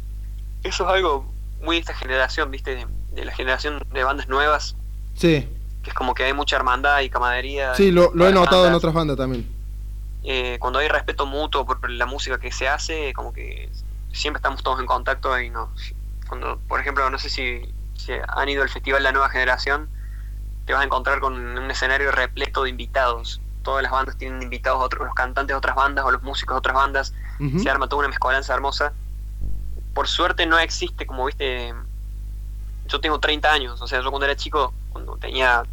eso 0.63 0.83
es 0.83 0.89
algo 0.89 1.34
muy 1.65 1.77
de 1.77 1.81
esta 1.81 1.93
generación, 1.93 2.51
¿viste? 2.51 2.87
De, 3.13 3.25
la 3.25 3.31
generación 3.33 3.83
de 3.91 4.03
bandas 4.03 4.27
nuevas. 4.27 4.75
Sí. 5.15 5.47
Que 5.83 5.89
es 5.89 5.93
como 5.93 6.13
que 6.13 6.23
hay 6.23 6.33
mucha 6.33 6.55
hermandad 6.55 7.01
y 7.01 7.09
camaradería. 7.09 7.75
Sí, 7.75 7.91
lo, 7.91 8.11
he 8.27 8.31
notado 8.31 8.67
en 8.67 8.73
otras 8.73 8.93
bandas 8.93 9.17
también. 9.17 9.47
Eh, 10.23 10.57
cuando 10.59 10.79
hay 10.79 10.87
respeto 10.87 11.25
mutuo 11.25 11.65
por 11.65 11.89
la 11.89 12.05
música 12.05 12.39
que 12.39 12.51
se 12.51 12.67
hace, 12.67 13.13
como 13.13 13.33
que 13.33 13.69
siempre 14.11 14.39
estamos 14.39 14.63
todos 14.63 14.79
en 14.79 14.85
contacto 14.85 15.37
y 15.39 15.49
no. 15.49 15.69
Cuando, 16.27 16.59
por 16.67 16.79
ejemplo, 16.79 17.09
no 17.09 17.19
sé 17.19 17.29
si, 17.29 17.61
si 17.95 18.13
han 18.27 18.49
ido 18.49 18.63
al 18.63 18.69
festival 18.69 19.03
La 19.03 19.11
Nueva 19.11 19.29
Generación, 19.29 19.89
te 20.65 20.73
vas 20.73 20.81
a 20.81 20.85
encontrar 20.85 21.19
con 21.19 21.33
un 21.35 21.71
escenario 21.71 22.11
repleto 22.11 22.63
de 22.63 22.71
invitados. 22.71 23.41
Todas 23.61 23.83
las 23.83 23.91
bandas 23.91 24.17
tienen 24.17 24.41
invitados, 24.41 24.83
otros, 24.83 25.05
los 25.05 25.15
cantantes 25.15 25.53
de 25.53 25.57
otras 25.57 25.75
bandas 25.75 26.05
o 26.05 26.11
los 26.11 26.23
músicos 26.23 26.55
de 26.55 26.57
otras 26.59 26.75
bandas 26.75 27.13
se 27.61 27.69
arma 27.69 27.87
toda 27.87 28.01
una 28.01 28.09
mezcolanza 28.09 28.53
hermosa. 28.53 28.93
Por 29.95 30.07
suerte 30.07 30.45
no 30.45 30.59
existe, 30.59 31.07
como 31.07 31.25
viste, 31.25 31.73
yo 32.87 32.99
tengo 32.99 33.19
30 33.19 33.51
años, 33.51 33.81
o 33.81 33.87
sea, 33.87 34.01
yo 34.01 34.11
cuando 34.11 34.25
era 34.25 34.35
chico, 34.35 34.73
cuando 34.91 35.17
tenía 35.17 35.63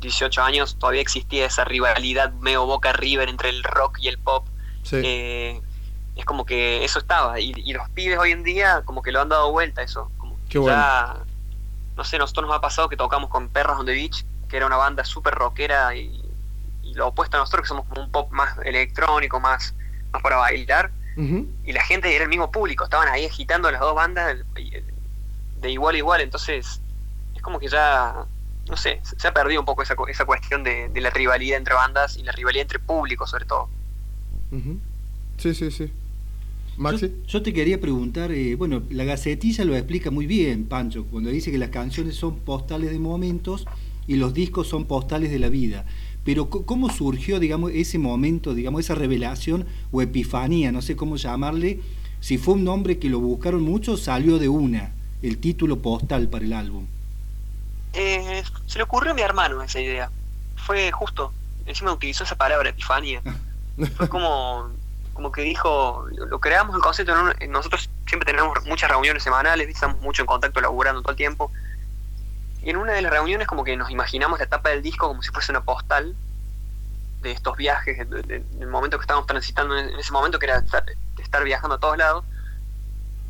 18 0.00 0.42
años, 0.42 0.76
todavía 0.78 1.02
existía 1.02 1.46
esa 1.46 1.64
rivalidad 1.64 2.32
medio 2.32 2.66
Boca 2.66 2.92
River 2.92 3.28
entre 3.28 3.50
el 3.50 3.62
rock 3.62 3.98
y 4.00 4.08
el 4.08 4.18
pop. 4.18 4.46
Eh, 4.90 5.60
es 6.16 6.24
como 6.24 6.46
que 6.46 6.84
eso 6.84 6.98
estaba. 6.98 7.38
Y, 7.40 7.52
los 7.72 7.88
pibes 7.90 8.18
hoy 8.18 8.32
en 8.32 8.42
día 8.42 8.82
como 8.84 9.02
que 9.02 9.12
lo 9.12 9.20
han 9.20 9.28
dado 9.28 9.50
vuelta 9.52 9.82
eso. 9.82 10.10
Como 10.16 10.36
Qué 10.48 10.58
bueno. 10.58 10.76
ya, 10.76 11.16
no 11.96 12.04
sé, 12.04 12.18
nosotros 12.18 12.46
nos 12.46 12.56
ha 12.56 12.60
pasado 12.60 12.88
que 12.88 12.96
tocamos 12.96 13.28
con 13.28 13.48
Perras 13.48 13.78
on 13.78 13.86
the 13.86 13.92
Beach, 13.92 14.24
que 14.48 14.56
era 14.56 14.66
una 14.66 14.76
banda 14.76 15.04
súper 15.04 15.34
rockera 15.34 15.94
y, 15.94 16.22
y 16.82 16.94
lo 16.94 17.08
opuesto 17.08 17.36
a 17.36 17.40
nosotros 17.40 17.62
que 17.62 17.68
somos 17.68 17.86
como 17.86 18.02
un 18.02 18.10
pop 18.10 18.30
más 18.32 18.56
electrónico, 18.64 19.40
más, 19.40 19.74
más 20.10 20.22
para 20.22 20.36
bailar. 20.36 20.90
Y 21.64 21.72
la 21.72 21.82
gente 21.82 22.14
era 22.14 22.24
el 22.24 22.30
mismo 22.30 22.50
público, 22.52 22.84
estaban 22.84 23.08
ahí 23.08 23.24
agitando 23.24 23.70
las 23.70 23.80
dos 23.80 23.94
bandas 23.94 24.38
de, 24.54 24.84
de 25.60 25.70
igual 25.70 25.96
a 25.96 25.98
igual. 25.98 26.20
Entonces 26.20 26.80
es 27.34 27.42
como 27.42 27.58
que 27.58 27.68
ya, 27.68 28.14
no 28.68 28.76
sé, 28.76 29.00
se 29.02 29.26
ha 29.26 29.34
perdido 29.34 29.60
un 29.60 29.66
poco 29.66 29.82
esa, 29.82 29.96
esa 30.08 30.24
cuestión 30.24 30.62
de, 30.62 30.88
de 30.88 31.00
la 31.00 31.10
rivalidad 31.10 31.58
entre 31.58 31.74
bandas 31.74 32.16
y 32.16 32.22
la 32.22 32.32
rivalidad 32.32 32.62
entre 32.62 32.78
públicos 32.78 33.30
sobre 33.30 33.46
todo. 33.46 33.68
Ujú. 34.52 34.78
Sí, 35.38 35.54
sí, 35.54 35.70
sí. 35.70 35.86
Yo, 36.76 36.82
Maxi. 36.82 37.12
yo 37.26 37.42
te 37.42 37.52
quería 37.52 37.80
preguntar, 37.80 38.30
eh, 38.30 38.54
bueno, 38.54 38.82
la 38.90 39.02
Gacetilla 39.02 39.64
lo 39.64 39.74
explica 39.74 40.12
muy 40.12 40.26
bien, 40.26 40.66
Pancho, 40.66 41.04
cuando 41.10 41.30
dice 41.30 41.50
que 41.50 41.58
las 41.58 41.70
canciones 41.70 42.14
son 42.14 42.38
postales 42.38 42.90
de 42.90 43.00
momentos 43.00 43.66
y 44.06 44.14
los 44.14 44.32
discos 44.32 44.68
son 44.68 44.84
postales 44.84 45.30
de 45.32 45.40
la 45.40 45.48
vida. 45.48 45.84
Pero 46.24 46.50
¿cómo 46.50 46.90
surgió, 46.90 47.40
digamos, 47.40 47.72
ese 47.74 47.98
momento, 47.98 48.54
digamos, 48.54 48.80
esa 48.80 48.94
revelación 48.94 49.66
o 49.92 50.02
epifanía, 50.02 50.72
no 50.72 50.82
sé 50.82 50.96
cómo 50.96 51.16
llamarle? 51.16 51.80
Si 52.20 52.36
fue 52.36 52.54
un 52.54 52.64
nombre 52.64 52.98
que 52.98 53.08
lo 53.08 53.20
buscaron 53.20 53.62
mucho, 53.62 53.96
salió 53.96 54.38
de 54.38 54.48
una, 54.48 54.92
el 55.22 55.38
título 55.38 55.80
postal 55.80 56.28
para 56.28 56.44
el 56.44 56.52
álbum. 56.52 56.86
Eh, 57.94 58.42
se 58.66 58.78
le 58.78 58.84
ocurrió 58.84 59.12
a 59.12 59.14
mi 59.14 59.22
hermano 59.22 59.62
esa 59.62 59.80
idea. 59.80 60.10
Fue 60.56 60.90
justo, 60.92 61.32
encima 61.66 61.92
utilizó 61.92 62.24
esa 62.24 62.36
palabra, 62.36 62.68
epifanía. 62.68 63.22
Fue 63.96 64.08
como, 64.08 64.68
como 65.14 65.32
que 65.32 65.42
dijo, 65.42 66.06
lo, 66.14 66.26
lo 66.26 66.40
creamos 66.40 66.74
el 66.74 66.82
concepto, 66.82 67.14
¿no? 67.14 67.32
nosotros 67.48 67.88
siempre 68.06 68.26
tenemos 68.26 68.58
muchas 68.66 68.90
reuniones 68.90 69.22
semanales, 69.22 69.68
estamos 69.68 70.00
mucho 70.00 70.22
en 70.22 70.26
contacto 70.26 70.60
laburando 70.60 71.00
todo 71.02 71.12
el 71.12 71.16
tiempo. 71.16 71.50
Y 72.62 72.70
en 72.70 72.76
una 72.76 72.92
de 72.92 73.02
las 73.02 73.12
reuniones 73.12 73.46
como 73.46 73.64
que 73.64 73.76
nos 73.76 73.90
imaginamos 73.90 74.38
la 74.38 74.44
etapa 74.46 74.70
del 74.70 74.82
disco 74.82 75.08
como 75.08 75.22
si 75.22 75.30
fuese 75.30 75.52
una 75.52 75.62
postal 75.62 76.14
de 77.22 77.32
estos 77.32 77.56
viajes, 77.56 77.98
de- 78.10 78.22
de- 78.22 78.40
del 78.40 78.68
momento 78.68 78.98
que 78.98 79.02
estábamos 79.02 79.26
transitando 79.26 79.76
en, 79.76 79.88
en 79.90 79.98
ese 79.98 80.12
momento 80.12 80.38
que 80.38 80.46
era 80.46 80.58
estar, 80.58 81.44
viajando 81.44 81.76
a 81.76 81.80
todos 81.80 81.96
lados. 81.98 82.24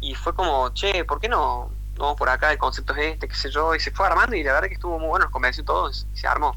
Y 0.00 0.14
fue 0.14 0.34
como, 0.34 0.70
che, 0.70 1.04
¿por 1.04 1.20
qué 1.20 1.28
no, 1.28 1.70
no 1.96 2.14
por 2.16 2.28
acá? 2.28 2.52
El 2.52 2.58
concepto 2.58 2.94
es 2.94 3.14
este, 3.14 3.28
qué 3.28 3.34
sé 3.34 3.50
yo. 3.50 3.74
Y 3.74 3.80
se 3.80 3.90
fue 3.90 4.06
armando 4.06 4.36
y 4.36 4.42
la 4.44 4.52
verdad 4.54 4.68
que 4.68 4.74
estuvo 4.74 4.98
muy 4.98 5.08
bueno, 5.08 5.24
nos 5.26 5.32
convenció 5.32 5.64
todos 5.64 6.06
y 6.14 6.18
se 6.18 6.26
armó. 6.26 6.56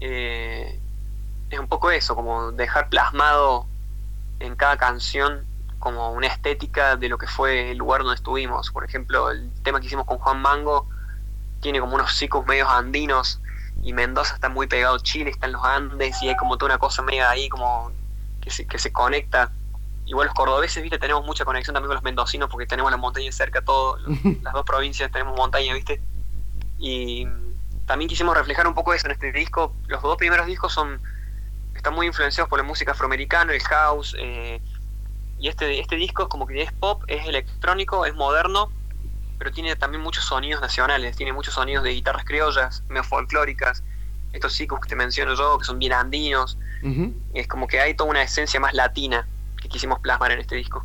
Eh, 0.00 0.78
es 1.50 1.58
un 1.58 1.68
poco 1.68 1.90
eso, 1.90 2.14
como 2.14 2.52
dejar 2.52 2.88
plasmado 2.88 3.66
en 4.38 4.56
cada 4.56 4.76
canción 4.76 5.44
como 5.78 6.12
una 6.12 6.26
estética 6.26 6.96
de 6.96 7.08
lo 7.08 7.18
que 7.18 7.26
fue 7.26 7.70
el 7.72 7.78
lugar 7.78 8.02
donde 8.02 8.16
estuvimos. 8.16 8.70
Por 8.70 8.84
ejemplo, 8.84 9.30
el 9.30 9.50
tema 9.62 9.80
que 9.80 9.86
hicimos 9.86 10.06
con 10.06 10.18
Juan 10.18 10.40
Mango 10.40 10.86
tiene 11.60 11.80
como 11.80 11.94
unos 11.94 12.12
ciclos 12.14 12.46
medios 12.46 12.68
andinos 12.68 13.40
y 13.82 13.92
Mendoza 13.92 14.34
está 14.34 14.48
muy 14.48 14.66
pegado 14.66 14.96
a 14.96 15.00
Chile, 15.00 15.30
está 15.30 15.46
en 15.46 15.52
los 15.52 15.64
Andes 15.64 16.22
y 16.22 16.28
hay 16.28 16.36
como 16.36 16.58
toda 16.58 16.72
una 16.72 16.78
cosa 16.78 17.02
media 17.02 17.30
ahí 17.30 17.48
como 17.48 17.92
que 18.40 18.50
se, 18.50 18.66
que 18.66 18.78
se 18.78 18.92
conecta. 18.92 19.50
Igual 20.06 20.26
los 20.26 20.34
cordobeses, 20.34 20.82
viste, 20.82 20.98
tenemos 20.98 21.24
mucha 21.24 21.44
conexión 21.44 21.74
también 21.74 21.88
con 21.88 21.94
los 21.94 22.02
mendocinos 22.02 22.50
porque 22.50 22.66
tenemos 22.66 22.90
la 22.90 22.96
montaña 22.96 23.30
cerca, 23.32 23.62
todo, 23.62 23.98
las 24.42 24.52
dos 24.52 24.64
provincias 24.64 25.10
tenemos 25.12 25.36
montaña, 25.36 25.72
viste. 25.74 26.00
Y 26.78 27.26
también 27.86 28.08
quisimos 28.08 28.36
reflejar 28.36 28.66
un 28.66 28.74
poco 28.74 28.92
eso 28.92 29.06
en 29.06 29.12
este 29.12 29.32
disco. 29.32 29.74
Los 29.86 30.02
dos 30.02 30.16
primeros 30.16 30.46
discos 30.46 30.72
son 30.72 31.00
están 31.74 31.94
muy 31.94 32.06
influenciados 32.06 32.48
por 32.50 32.58
la 32.58 32.64
música 32.64 32.92
afroamericana, 32.92 33.54
el 33.54 33.62
house, 33.62 34.14
eh, 34.18 34.60
y 35.38 35.48
este, 35.48 35.80
este 35.80 35.96
disco 35.96 36.24
es 36.24 36.28
como 36.28 36.46
que 36.46 36.62
es 36.62 36.72
pop, 36.72 37.02
es 37.06 37.26
electrónico, 37.26 38.04
es 38.04 38.14
moderno, 38.14 38.70
pero 39.40 39.52
tiene 39.52 39.74
también 39.74 40.02
muchos 40.02 40.26
sonidos 40.26 40.60
nacionales, 40.60 41.16
tiene 41.16 41.32
muchos 41.32 41.54
sonidos 41.54 41.82
de 41.82 41.94
guitarras 41.94 42.26
criollas, 42.26 42.82
medio 42.90 43.02
folclóricas, 43.02 43.82
estos 44.34 44.54
chicos 44.54 44.80
que 44.80 44.88
te 44.90 44.94
menciono 44.94 45.34
yo, 45.34 45.56
que 45.58 45.64
son 45.64 45.78
bien 45.78 45.94
andinos, 45.94 46.58
Ujú, 46.82 47.14
es 47.32 47.48
como 47.48 47.66
que 47.66 47.80
hay 47.80 47.94
toda 47.94 48.10
una 48.10 48.22
esencia 48.22 48.60
más 48.60 48.74
latina 48.74 49.26
que 49.62 49.70
quisimos 49.70 49.98
plasmar 50.00 50.32
en 50.32 50.40
este 50.40 50.56
disco. 50.56 50.84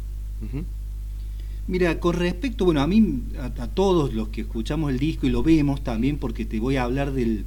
Mira, 1.68 2.00
con 2.00 2.16
respecto, 2.16 2.64
bueno, 2.64 2.80
a 2.82 2.88
mí, 2.88 3.24
a, 3.38 3.48
a 3.62 3.68
todos 3.68 4.14
los 4.14 4.30
que 4.30 4.42
escuchamos 4.42 4.90
el 4.90 5.00
disco 5.00 5.28
y 5.28 5.32
lo 5.32 5.44
vemos 5.44 5.84
también, 5.84 6.18
porque 6.18 6.46
te 6.46 6.62
voy 6.62 6.78
a 6.78 6.84
hablar 6.84 7.12
de 7.12 7.44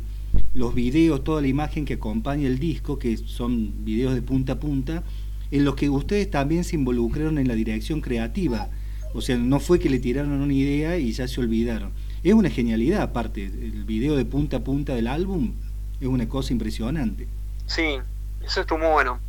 los 0.53 0.75
videos, 0.75 1.25
toda 1.25 1.41
la 1.41 1.49
imagen 1.49 1.87
que 1.87 1.95
acompaña 1.95 2.47
el 2.47 2.59
disco, 2.59 2.99
que 2.99 3.17
son 3.17 3.83
videos 3.83 4.15
de 4.15 4.21
punta 4.21 4.55
a 4.55 4.61
punta, 4.61 5.05
en 5.51 5.65
los 5.65 5.75
que 5.75 5.89
ustedes 5.89 6.31
también 6.31 6.65
se 6.65 6.77
involucraron 6.77 7.39
en 7.39 7.49
la 7.49 7.55
dirección 7.55 8.03
creativa. 8.03 8.69
O 9.15 9.21
sea, 9.21 9.37
no 9.37 9.61
fue 9.61 9.79
que 9.79 9.89
le 9.89 9.99
tiraron 9.99 10.33
una 10.33 10.53
idea 10.53 10.97
y 10.99 11.13
ya 11.13 11.27
se 11.27 11.41
olvidaron. 11.41 11.93
Es 12.23 12.35
una 12.35 12.51
genialidad, 12.51 13.03
aparte, 13.03 13.45
el 13.47 13.85
video 13.85 14.17
de 14.17 14.25
punta 14.25 14.59
a 14.59 14.61
punta 14.61 14.95
del 14.95 15.07
álbum 15.07 15.55
es 16.01 16.07
una 16.07 16.29
cosa 16.29 16.53
impresionante. 16.53 17.27
Sí, 17.67 17.99
eso 18.45 18.61
estuvo 18.61 18.79
muy 18.79 18.89
bueno. 18.89 19.21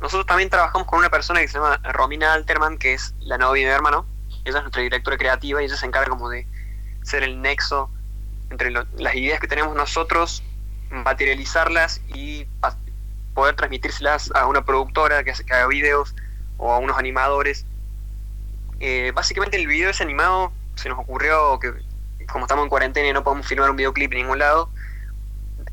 Nosotros 0.00 0.26
también 0.26 0.48
trabajamos 0.48 0.86
con 0.86 0.98
una 0.98 1.10
persona 1.10 1.40
que 1.40 1.48
se 1.48 1.54
llama 1.54 1.76
Romina 1.92 2.32
Alterman, 2.32 2.78
que 2.78 2.94
es 2.94 3.14
la 3.20 3.36
novia 3.36 3.68
de 3.68 3.74
hermano. 3.74 4.06
Ella 4.44 4.58
es 4.58 4.62
nuestra 4.62 4.82
directora 4.82 5.18
creativa 5.18 5.62
y 5.62 5.66
ella 5.66 5.76
se 5.76 5.86
encarga 5.86 6.08
como 6.08 6.30
de 6.30 6.46
ser 7.02 7.22
el 7.22 7.40
nexo 7.42 7.90
entre 8.50 8.70
las 8.70 9.14
ideas 9.14 9.40
que 9.40 9.46
tenemos 9.46 9.76
nosotros, 9.76 10.42
materializarlas 10.90 12.00
y 12.14 12.46
poder 13.34 13.54
transmitírselas 13.54 14.30
a 14.34 14.46
una 14.46 14.64
productora 14.64 15.22
que, 15.22 15.30
hace, 15.30 15.44
que 15.44 15.52
haga 15.52 15.66
videos 15.66 16.14
o 16.56 16.72
a 16.72 16.78
unos 16.78 16.98
animadores. 16.98 17.66
Eh, 18.80 19.12
básicamente 19.14 19.56
el 19.56 19.66
video 19.66 19.90
es 19.90 20.00
animado, 20.00 20.52
se 20.74 20.88
nos 20.88 20.98
ocurrió 20.98 21.58
que 21.60 21.72
como 22.30 22.44
estamos 22.44 22.64
en 22.64 22.70
cuarentena 22.70 23.08
y 23.08 23.12
no 23.12 23.22
podemos 23.24 23.46
filmar 23.46 23.70
un 23.70 23.76
videoclip 23.76 24.12
en 24.12 24.18
ningún 24.18 24.38
lado, 24.38 24.70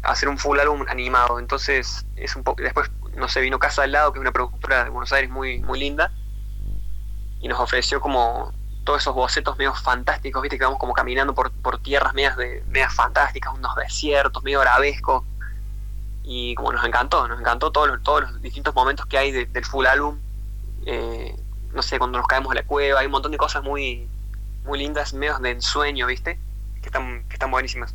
hacer 0.04 0.28
un 0.28 0.38
full 0.38 0.60
álbum 0.60 0.86
animado. 0.90 1.40
Entonces, 1.40 2.06
es 2.16 2.36
un 2.36 2.44
poco. 2.44 2.62
Después, 2.62 2.90
no 3.16 3.28
sé, 3.30 3.42
vino 3.42 3.60
Casa 3.60 3.84
al 3.84 3.92
Lado, 3.92 4.12
que 4.12 4.20
es 4.20 4.22
una 4.22 4.32
productora 4.32 4.84
de 4.84 4.90
Buenos 4.90 5.12
Aires 5.14 5.30
muy, 5.30 5.60
muy 5.60 5.80
linda, 5.80 6.12
y 7.40 7.48
nos 7.48 7.60
ofreció 7.60 8.02
como 8.02 8.52
todos 8.84 9.02
esos 9.02 9.14
bocetos 9.14 9.58
medio 9.58 9.74
fantásticos, 9.74 10.42
viste, 10.42 10.58
que 10.58 10.64
vamos 10.64 10.80
como 10.80 10.94
caminando 10.94 11.36
por, 11.36 11.52
por 11.52 11.78
tierras 11.80 12.14
medias, 12.14 12.38
de, 12.38 12.64
medias 12.70 12.94
fantásticas, 12.94 13.54
unos 13.54 13.76
desiertos, 13.76 14.44
medio 14.44 14.62
arabesco. 14.62 15.26
Y 16.24 16.56
como 16.56 16.72
nos 16.72 16.84
encantó, 16.86 17.28
nos 17.28 17.40
encantó 17.40 17.72
todos 17.72 17.88
los, 17.88 18.04
todos 18.04 18.22
los 18.22 18.42
distintos 18.42 18.74
momentos 18.76 19.06
que 19.06 19.18
hay 19.18 19.32
de- 19.32 19.46
del 19.46 19.66
full 19.66 19.86
álbum. 19.86 20.18
Eh, 20.86 21.36
no 21.74 21.82
sé, 21.82 21.98
cuando 21.98 22.18
nos 22.18 22.28
caemos 22.28 22.52
a 22.52 22.56
la 22.56 22.64
cueva, 22.64 23.00
hay 23.00 23.06
un 23.06 23.12
montón 23.12 23.32
de 23.32 23.38
cosas 23.38 23.64
muy, 23.64 24.08
muy 24.66 24.80
lindas, 24.80 25.14
medios 25.14 25.42
de 25.42 25.52
ensueño, 25.52 26.08
viste, 26.08 26.38
que 26.82 26.88
están, 26.88 27.24
que 27.28 27.34
están 27.34 27.52
buenísimas. 27.52 27.94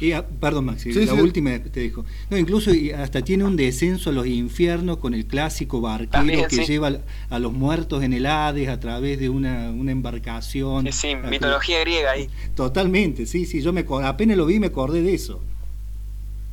Y, 0.00 0.10
ah, 0.10 0.26
perdón, 0.40 0.64
Maxi, 0.64 0.92
Sí, 0.92 1.04
la 1.06 1.12
sí. 1.14 1.20
última 1.20 1.50
te 1.60 1.80
dejo. 1.80 2.04
No, 2.30 2.36
incluso 2.36 2.72
hasta 2.98 3.22
tiene 3.22 3.44
un 3.44 3.54
descenso 3.54 4.10
a 4.10 4.12
los 4.12 4.26
infiernos 4.26 4.96
con 4.96 5.14
el 5.14 5.24
clásico 5.24 5.80
barquero 5.80 6.10
También, 6.10 6.46
que 6.48 6.56
sí. 6.56 6.64
lleva 6.66 6.90
a 7.30 7.38
los 7.38 7.52
muertos 7.52 8.02
en 8.02 8.12
el 8.12 8.26
Hades 8.26 8.68
a 8.68 8.80
través 8.80 9.20
de 9.20 9.28
una, 9.28 9.70
una 9.70 9.92
embarcación. 9.92 10.86
Sí, 10.86 10.92
sí, 10.92 11.14
mitología 11.14 11.78
griega 11.80 12.10
ahí. 12.10 12.28
Totalmente, 12.56 13.24
sí, 13.26 13.46
sí, 13.46 13.62
yo 13.62 13.72
me 13.72 13.84
apenas 14.02 14.36
lo 14.36 14.46
vi 14.46 14.58
me 14.58 14.66
acordé 14.66 15.02
de 15.02 15.14
eso. 15.14 15.40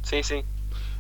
Sí, 0.04 0.22
sí. 0.22 0.44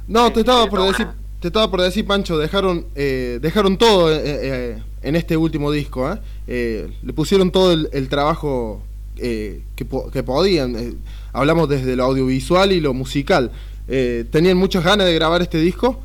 No, 0.07 0.27
Sí, 0.27 0.33
te 0.33 0.39
estaba 0.39 0.63
sí, 0.63 0.69
por 0.71 0.81
decir, 0.87 1.07
te 1.39 1.47
estaba 1.49 1.69
por 1.69 1.81
decir, 1.81 2.05
Pancho, 2.07 2.37
dejaron, 2.39 2.87
eh, 2.95 3.37
dejaron 3.39 3.77
todo 3.77 4.11
eh, 4.11 4.21
eh, 4.23 4.83
en 5.03 5.15
este 5.15 5.37
último 5.37 5.71
disco, 5.71 6.11
¿eh? 6.11 6.19
Eh, 6.47 6.97
le 7.03 7.13
pusieron 7.13 7.51
todo 7.51 7.73
el, 7.73 7.89
el 7.93 8.09
trabajo 8.09 8.81
eh, 9.17 9.61
que, 9.75 9.85
po- 9.85 10.09
que 10.09 10.23
podían. 10.23 10.75
eh, 10.75 10.93
hablamos 11.33 11.69
desde 11.69 11.95
lo 11.95 12.05
audiovisual 12.05 12.71
y 12.71 12.79
lo 12.79 12.93
musical. 12.93 13.51
Eh, 13.87 14.25
¿Tenían 14.31 14.57
muchas 14.57 14.83
ganas 14.83 15.05
de 15.07 15.13
grabar 15.13 15.41
este 15.41 15.57
disco? 15.57 16.01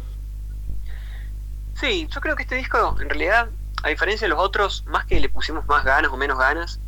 Sí, 1.80 2.08
yo 2.12 2.20
creo 2.20 2.34
que 2.34 2.42
este 2.42 2.56
disco, 2.56 2.96
en 3.00 3.08
realidad, 3.08 3.48
a 3.84 3.88
diferencia 3.88 4.26
de 4.26 4.30
los 4.30 4.40
otros, 4.40 4.84
más 4.88 5.06
que 5.06 5.20
le 5.20 5.28
pusimos 5.28 5.66
más 5.68 5.84
ganas 5.84 6.10
o 6.10 6.16
menos 6.16 6.38
ganas, 6.38 6.80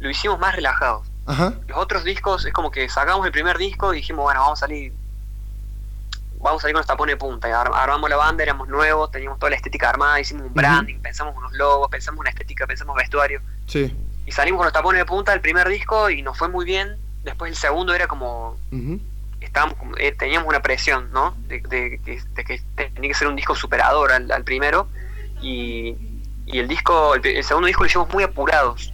lo 0.00 0.10
hicimos 0.10 0.38
más 0.38 0.54
relajados. 0.54 1.06
Ajá. 1.24 1.54
Los 1.66 1.78
otros 1.78 2.04
discos 2.04 2.44
es 2.44 2.52
como 2.52 2.70
que 2.70 2.88
sacamos 2.88 3.24
el 3.26 3.32
primer 3.32 3.56
disco 3.58 3.92
y 3.92 3.96
dijimos, 3.98 4.24
bueno, 4.24 4.40
vamos 4.40 4.58
a 4.58 4.66
salir. 4.66 4.92
Vamos 6.40 6.60
a 6.60 6.62
salir 6.62 6.74
con 6.74 6.80
los 6.80 6.86
tapones 6.86 7.14
de 7.14 7.16
punta. 7.18 7.60
Armamos 7.60 8.08
la 8.08 8.16
banda, 8.16 8.42
éramos 8.42 8.68
nuevos, 8.68 9.10
teníamos 9.10 9.38
toda 9.38 9.50
la 9.50 9.56
estética 9.56 9.90
armada, 9.90 10.20
hicimos 10.20 10.46
un 10.46 10.54
branding, 10.54 10.98
pensamos 11.00 11.36
unos 11.36 11.52
logos, 11.52 11.88
pensamos 11.90 12.20
una 12.20 12.30
estética, 12.30 12.66
pensamos 12.66 12.96
vestuario. 12.96 13.40
Sí. 13.66 13.94
Y 14.26 14.32
salimos 14.32 14.58
con 14.58 14.66
los 14.66 14.72
tapones 14.72 15.00
de 15.00 15.04
punta 15.06 15.32
del 15.32 15.40
primer 15.40 15.68
disco 15.68 16.10
y 16.10 16.22
nos 16.22 16.38
fue 16.38 16.48
muy 16.48 16.64
bien. 16.64 16.96
Después 17.24 17.50
el 17.50 17.56
segundo 17.56 17.92
era 17.94 18.06
como 18.06 18.56
Ujú. 18.70 19.00
estábamos 19.40 19.76
como- 19.78 19.96
eh, 19.96 20.12
teníamos 20.12 20.48
una 20.48 20.62
presión, 20.62 21.10
¿no? 21.12 21.34
De, 21.48 21.60
de- 21.60 21.98
de- 22.04 22.22
de 22.34 22.44
que 22.44 22.62
tenía 22.76 23.08
que 23.10 23.14
ser 23.14 23.26
un 23.28 23.36
disco 23.36 23.54
superador 23.54 24.12
al, 24.12 24.30
al 24.30 24.44
primero 24.44 24.88
y, 25.42 25.96
y 26.46 26.58
el 26.58 26.68
disco, 26.68 27.14
el, 27.16 27.26
el 27.26 27.44
segundo 27.44 27.66
disco 27.66 27.82
lo 27.82 27.86
hicimos 27.88 28.08
muy 28.12 28.22
apurados, 28.24 28.92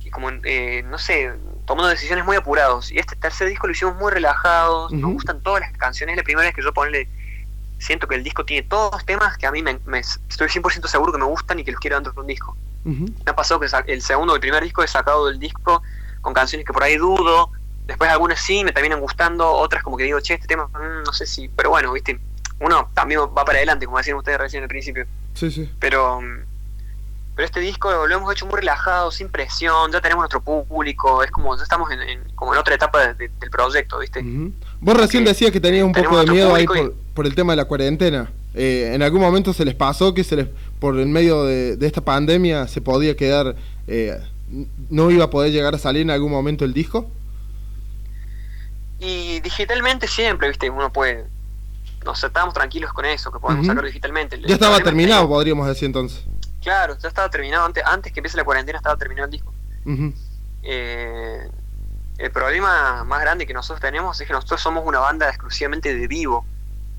y 0.00 0.10
como 0.10 0.30
eh, 0.44 0.82
no 0.86 0.98
sé, 0.98 1.32
tomando 1.66 1.88
decisiones 1.88 2.24
muy 2.24 2.36
apurados. 2.36 2.90
Y 2.92 2.98
este 2.98 3.16
tercer 3.16 3.48
disco 3.48 3.66
lo 3.66 3.72
hicimos 3.72 3.96
muy 3.96 4.12
relajados, 4.12 4.92
nos 4.92 5.02
Ujú. 5.02 5.12
gustan 5.14 5.40
todas 5.40 5.60
las 5.60 5.72
canciones, 5.72 6.14
es 6.14 6.16
la 6.18 6.24
primera 6.24 6.46
vez 6.46 6.54
que 6.54 6.62
yo 6.62 6.72
ponle 6.72 7.08
siento 7.82 8.06
que 8.06 8.14
el 8.14 8.22
disco 8.22 8.44
tiene 8.44 8.66
todos 8.68 8.92
los 8.92 9.04
temas 9.04 9.36
que 9.36 9.46
a 9.46 9.50
mí 9.50 9.62
me, 9.62 9.78
estoy 9.98 10.48
100% 10.48 10.86
seguro 10.86 11.12
que 11.12 11.18
me 11.18 11.24
gustan 11.24 11.58
y 11.58 11.64
que 11.64 11.72
los 11.72 11.80
quiero 11.80 11.96
dentro 11.96 12.12
de 12.12 12.20
un 12.20 12.26
disco. 12.26 12.56
Me 12.84 13.12
ha 13.26 13.34
pasado 13.34 13.60
que 13.60 13.68
el 13.86 14.02
segundo 14.02 14.32
o 14.32 14.36
el 14.36 14.40
primer 14.40 14.62
disco 14.62 14.82
he 14.82 14.88
sacado 14.88 15.26
del 15.26 15.38
disco 15.38 15.82
con 16.20 16.32
canciones 16.32 16.64
que 16.66 16.72
por 16.72 16.82
ahí 16.82 16.96
dudo, 16.96 17.50
después 17.86 18.10
algunas 18.10 18.40
sí 18.40 18.64
me 18.64 18.72
terminan 18.72 19.00
gustando, 19.00 19.50
otras 19.50 19.82
como 19.82 19.96
que 19.96 20.04
digo, 20.04 20.20
che, 20.20 20.34
este 20.34 20.46
tema, 20.46 20.66
mm, 20.68 21.02
no 21.04 21.12
sé 21.12 21.26
si, 21.26 21.48
pero 21.48 21.70
bueno, 21.70 21.92
viste, 21.92 22.18
uno 22.60 22.88
también 22.94 23.20
va 23.20 23.44
para 23.44 23.58
adelante, 23.58 23.86
como 23.86 23.98
decían 23.98 24.16
ustedes 24.16 24.38
recién 24.38 24.62
al 24.62 24.68
principio. 24.68 25.06
Sí, 25.34 25.50
sí. 25.50 25.70
Pero, 25.80 26.20
pero 27.34 27.46
este 27.46 27.60
disco 27.60 27.90
lo 28.06 28.14
hemos 28.14 28.30
hecho 28.32 28.46
muy 28.46 28.56
relajado, 28.56 29.10
sin 29.10 29.28
presión, 29.28 29.90
ya 29.90 30.00
tenemos 30.00 30.22
nuestro 30.22 30.42
público, 30.42 31.22
es 31.22 31.30
como, 31.30 31.56
ya 31.56 31.62
estamos 31.62 31.90
en, 31.90 32.00
como 32.34 32.52
en 32.52 32.60
otra 32.60 32.74
etapa 32.74 33.14
del 33.14 33.30
proyecto, 33.50 33.98
¿viste? 34.00 34.22
Vos 34.80 34.96
recién 34.96 35.24
decías 35.24 35.50
que 35.50 35.60
tenías 35.60 35.84
un 35.84 35.92
poco 35.92 36.18
de 36.18 36.30
miedo 36.30 36.54
ahí 36.54 36.66
por, 36.66 37.26
el 37.26 37.34
tema 37.34 37.54
de 37.54 37.56
la 37.56 37.64
cuarentena. 37.64 38.30
Eh, 38.54 38.92
¿En 38.94 39.02
algún 39.02 39.22
momento 39.22 39.54
se 39.54 39.64
les 39.64 39.74
pasó 39.74 40.12
que 40.12 40.24
se 40.24 40.36
les, 40.36 40.48
por 40.78 40.98
el 40.98 41.06
medio 41.06 41.44
de, 41.44 41.78
esta 41.80 42.02
pandemia 42.02 42.68
se 42.68 42.82
podía 42.82 43.16
quedar, 43.16 43.56
eh, 43.86 44.20
no 44.90 45.10
iba 45.10 45.24
a 45.24 45.30
poder 45.30 45.52
llegar 45.52 45.74
a 45.74 45.78
salir 45.78 46.02
en 46.02 46.10
algún 46.10 46.30
momento 46.30 46.66
el 46.66 46.74
disco? 46.74 47.10
Y 49.00 49.40
digitalmente 49.40 50.06
siempre, 50.06 50.48
¿viste? 50.48 50.68
Uno 50.68 50.92
puede 50.92 51.24
nos 52.04 52.22
estábamos 52.22 52.54
tranquilos 52.54 52.92
con 52.92 53.04
eso, 53.04 53.30
que 53.30 53.38
podemos 53.38 53.66
sacarlo 53.66 53.86
digitalmente. 53.86 54.40
ya 54.44 54.54
estaba 54.54 54.80
terminado, 54.80 55.28
podríamos 55.28 55.66
decir 55.66 55.86
entonces. 55.86 56.24
Claro, 56.62 56.96
ya 56.98 57.08
estaba 57.08 57.28
terminado, 57.28 57.64
antes, 57.64 57.82
antes 57.84 58.12
que 58.12 58.20
empiece 58.20 58.36
la 58.36 58.44
cuarentena 58.44 58.78
estaba 58.78 58.96
terminado 58.96 59.26
el 59.26 59.32
disco. 59.32 59.52
Eh, 60.62 61.50
el 62.18 62.30
problema 62.30 63.02
más 63.04 63.20
grande 63.20 63.46
que 63.46 63.52
nosotros 63.52 63.80
tenemos 63.80 64.20
es 64.20 64.26
que 64.26 64.32
nosotros 64.32 64.60
somos 64.60 64.84
una 64.86 65.00
banda 65.00 65.28
exclusivamente 65.28 65.94
de 65.94 66.06
vivo. 66.06 66.46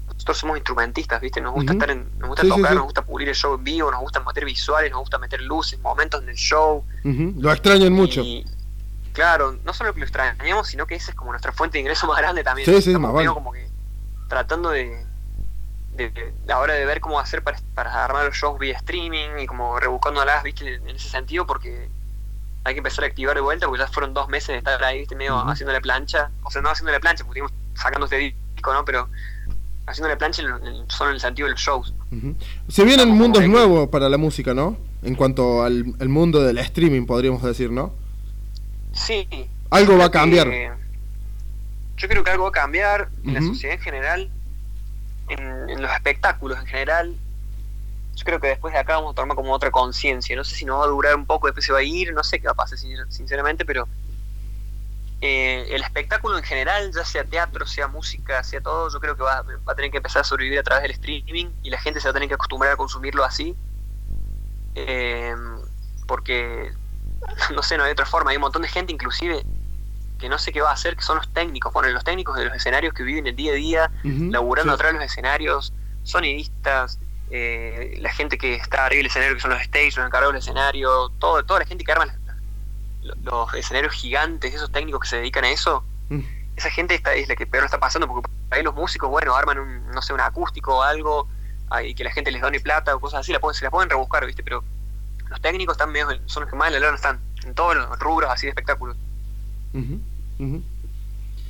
Nosotros 0.08 0.38
somos 0.38 0.58
instrumentistas, 0.58 1.22
¿viste? 1.22 1.40
Nos 1.40 1.54
gusta 1.54 1.74
estar 1.74 1.90
en, 1.90 2.10
nos 2.20 2.30
gusta 2.30 2.48
tocar, 2.48 2.76
nos 2.76 2.84
gusta 2.84 3.04
pulir 3.04 3.30
el 3.30 3.36
show 3.36 3.56
en 3.56 3.64
vivo, 3.64 3.90
nos 3.90 4.02
gusta 4.02 4.20
meter 4.20 4.46
visuales, 4.46 4.92
nos 4.92 5.00
gusta 5.00 5.18
meter 5.18 5.42
luces, 5.42 5.80
momentos 5.80 6.22
en 6.22 6.30
el 6.30 6.36
show. 6.36 6.84
Lo 7.04 7.52
extrañan 7.52 7.94
mucho. 7.94 8.22
Claro, 9.14 9.58
no 9.64 9.74
solo 9.74 9.94
que 9.94 10.00
lo 10.00 10.06
extrañamos, 10.06 10.68
sino 10.68 10.86
que 10.88 10.96
esa 10.96 11.12
es 11.12 11.16
como 11.16 11.32
nuestra 11.32 11.52
fuente 11.52 11.78
de 11.78 11.82
ingreso 11.82 12.06
más 12.06 12.18
grande 12.18 12.44
también. 12.44 12.66
Sí, 12.66 12.82
sí, 12.82 12.98
más 12.98 13.12
como 13.28 13.52
que 13.52 13.68
tratando 14.28 14.72
de, 14.72 15.06
de, 15.96 16.34
ahora 16.50 16.74
de 16.74 16.86
ver 16.86 17.00
cómo 17.00 17.20
hacer 17.20 17.44
para, 17.44 17.60
para, 17.76 18.04
armar 18.04 18.26
los 18.26 18.36
shows 18.36 18.60
vía 18.60 18.76
streaming 18.78 19.40
y 19.42 19.46
como 19.46 19.80
rebuscándolas, 19.80 20.44
viste, 20.44 20.76
en 20.76 20.90
ese 20.90 21.10
sentido, 21.10 21.46
porque 21.46 21.90
hay 22.64 22.74
que 22.74 22.80
empezar 22.80 23.04
a 23.04 23.08
activar 23.08 23.36
de 23.36 23.42
vuelta, 23.42 23.68
porque 23.68 23.82
ya 23.82 23.88
fueron 23.88 24.14
dos 24.14 24.30
meses 24.30 24.50
de 24.50 24.58
estar 24.58 24.84
ahí, 24.84 25.00
viste, 25.00 25.16
medio 25.16 25.38
haciendo 25.48 25.74
la 25.74 25.82
plancha, 25.82 26.32
o 26.44 26.52
sea, 26.52 26.62
no 26.62 26.70
haciendo 26.70 26.92
la 26.92 27.00
plancha, 27.00 27.24
porque 27.24 27.42
estuvimos 27.42 27.52
sacando 27.76 28.06
este 28.06 28.18
disco, 28.18 28.74
¿no? 28.74 28.86
Pero 28.86 29.10
haciendo 29.86 30.10
la 30.10 30.18
plancha 30.18 30.44
solo 30.88 31.10
en 31.10 31.16
el 31.16 31.20
sentido 31.20 31.48
de 31.48 31.52
los 31.52 31.62
shows. 31.62 31.94
Se 32.68 32.84
vienen 32.84 33.10
mundos 33.10 33.44
nuevos 33.48 33.90
para 33.90 34.10
la 34.10 34.18
música, 34.18 34.54
¿no? 34.54 34.78
En 35.02 35.16
cuanto 35.16 35.64
al, 35.64 35.84
mundo 36.08 36.42
del 36.42 36.58
streaming, 36.60 37.06
podríamos 37.06 37.44
decir, 37.44 37.70
¿no? 37.72 37.94
Sí. 38.94 39.28
Algo 39.70 39.98
va 39.98 40.06
a 40.06 40.12
cambiar 40.12 40.78
yo 41.98 42.08
creo 42.08 42.24
que 42.24 42.32
algo 42.32 42.44
va 42.44 42.50
a 42.50 42.54
cambiar 42.54 43.10
en 43.24 43.34
la 43.34 43.42
sociedad 43.42 43.76
en 43.76 43.82
general, 43.82 44.30
en, 45.30 45.82
los 45.82 45.92
espectáculos 45.92 46.60
en 46.60 46.66
general. 46.66 47.16
Yo 48.16 48.26
creo 48.26 48.40
que 48.40 48.48
después 48.48 48.74
de 48.74 48.80
acá 48.80 48.96
vamos 48.96 49.14
a 49.14 49.16
tomar 49.16 49.36
como 49.36 49.54
otra 49.54 49.72
conciencia. 49.72 50.36
No 50.36 50.44
sé 50.44 50.56
si 50.56 50.66
nos 50.66 50.80
va 50.80 50.86
a 50.86 50.88
durar 50.88 51.16
un 51.16 51.26
poco, 51.26 51.48
después 51.48 51.66
se 51.66 51.74
va 51.74 51.80
a 51.80 51.84
ir, 51.84 52.14
no 52.14 52.24
sé 52.24 52.40
qué 52.40 52.46
va 52.46 52.52
a 52.52 52.56
pasar 52.56 52.78
sinceramente, 52.78 53.66
pero 53.66 53.88
eh, 55.26 55.74
el 55.74 55.82
espectáculo 55.82 56.38
en 56.38 56.44
general, 56.44 56.92
ya 56.94 57.06
sea 57.06 57.24
teatro, 57.24 57.66
sea 57.66 57.88
música, 57.88 58.44
sea 58.44 58.60
todo, 58.60 58.90
yo 58.90 59.00
creo 59.00 59.16
que 59.16 59.24
va, 59.24 59.46
a 59.66 59.76
tener 59.76 59.90
que 59.90 59.98
empezar 59.98 60.20
a 60.20 60.24
sobrevivir 60.26 60.60
a 60.60 60.64
través 60.64 60.84
del 60.84 60.92
streaming 60.92 61.48
y 61.64 61.70
la 61.70 61.80
gente 61.80 62.02
se 62.02 62.08
va 62.08 62.12
a 62.12 62.14
tener 62.14 62.28
que 62.28 62.36
acostumbrar 62.36 62.74
a 62.74 62.76
consumirlo 62.76 63.24
así. 63.24 63.56
Eh, 64.76 65.34
porque, 66.08 66.74
no 67.56 67.64
sé, 67.64 67.78
no 67.78 67.86
hay 67.86 67.94
otra 67.94 68.06
forma. 68.06 68.32
Hay 68.32 68.38
un 68.38 68.42
montón 68.42 68.64
de 68.64 68.68
gente, 68.68 68.92
inclusive, 68.92 69.44
que 70.24 70.30
no 70.30 70.40
sé 70.40 70.54
qué 70.54 70.62
va 70.62 70.70
a 70.70 70.74
hacer, 70.74 70.96
que 70.96 71.02
son 71.02 71.18
los 71.18 71.28
técnicos, 71.34 71.74
bueno, 71.74 71.90
los 71.90 72.06
técnicos 72.06 72.38
de 72.38 72.46
los 72.46 72.56
escenarios 72.56 72.94
que 72.94 73.04
viven 73.04 73.28
el 73.28 73.36
día 73.36 73.52
a 73.52 73.56
día, 73.56 73.92
laburando 74.04 74.72
atrás 74.72 74.94
de 74.94 75.00
los 75.00 75.06
escenarios, 75.06 75.74
sonidistas, 76.04 76.98
eh, 77.30 77.98
la 78.00 78.10
gente 78.10 78.38
que 78.38 78.56
está 78.56 78.86
arriba 78.86 79.00
del 79.00 79.08
escenario, 79.08 79.36
que 79.36 79.42
son 79.42 79.52
los 79.52 79.60
stage, 79.60 79.98
los 79.98 80.08
encargados 80.08 80.32
del 80.32 80.40
escenario, 80.40 81.10
todo, 81.20 81.44
toda 81.44 81.60
la 81.60 81.66
gente 81.66 81.84
que 81.84 81.92
arma 81.92 82.08
los, 83.02 83.54
escenarios 83.54 83.94
gigantes, 83.94 84.54
esos 84.54 84.72
técnicos 84.72 85.02
que 85.02 85.08
se 85.10 85.18
dedican 85.18 85.44
a 85.44 85.50
eso, 85.50 85.84
esa 86.56 86.70
gente 86.70 86.96
está, 86.96 87.14
es 87.16 87.28
la 87.28 87.36
que 87.36 87.46
peor 87.46 87.66
está 87.66 87.82
pasando, 87.82 88.08
porque 88.08 88.30
ahí 88.52 88.64
los 88.64 88.74
músicos, 88.74 89.10
bueno, 89.10 89.36
arman 89.36 89.60
un, 89.60 89.92
no 89.92 90.02
sé, 90.02 90.14
un 90.14 90.22
acústico 90.22 90.78
o 90.78 90.84
algo, 90.84 91.28
y 91.84 91.94
que 91.96 92.06
la 92.06 92.14
gente 92.14 92.32
les 92.32 92.42
done 92.42 92.62
plata 92.62 92.96
o 92.96 93.02
cosas 93.02 93.20
así, 93.20 93.34
la 93.34 93.42
pueden, 93.42 93.56
se 93.56 93.66
la 93.66 93.72
pueden 93.72 93.90
rebuscar, 93.90 94.26
¿viste? 94.26 94.42
Pero 94.42 94.64
los 95.28 95.42
técnicos 95.42 95.74
están 95.74 95.92
medio, 95.92 96.08
son 96.28 96.44
los 96.44 96.50
que 96.50 96.56
más 96.56 96.70
en 96.70 96.76
la 96.76 96.80
lona 96.80 96.96
están, 96.96 97.20
en 97.44 97.54
todos 97.54 97.76
los 97.76 98.00
rubros 98.00 98.30
así 98.32 98.46
de 98.46 98.52
espectáculos. 98.52 98.96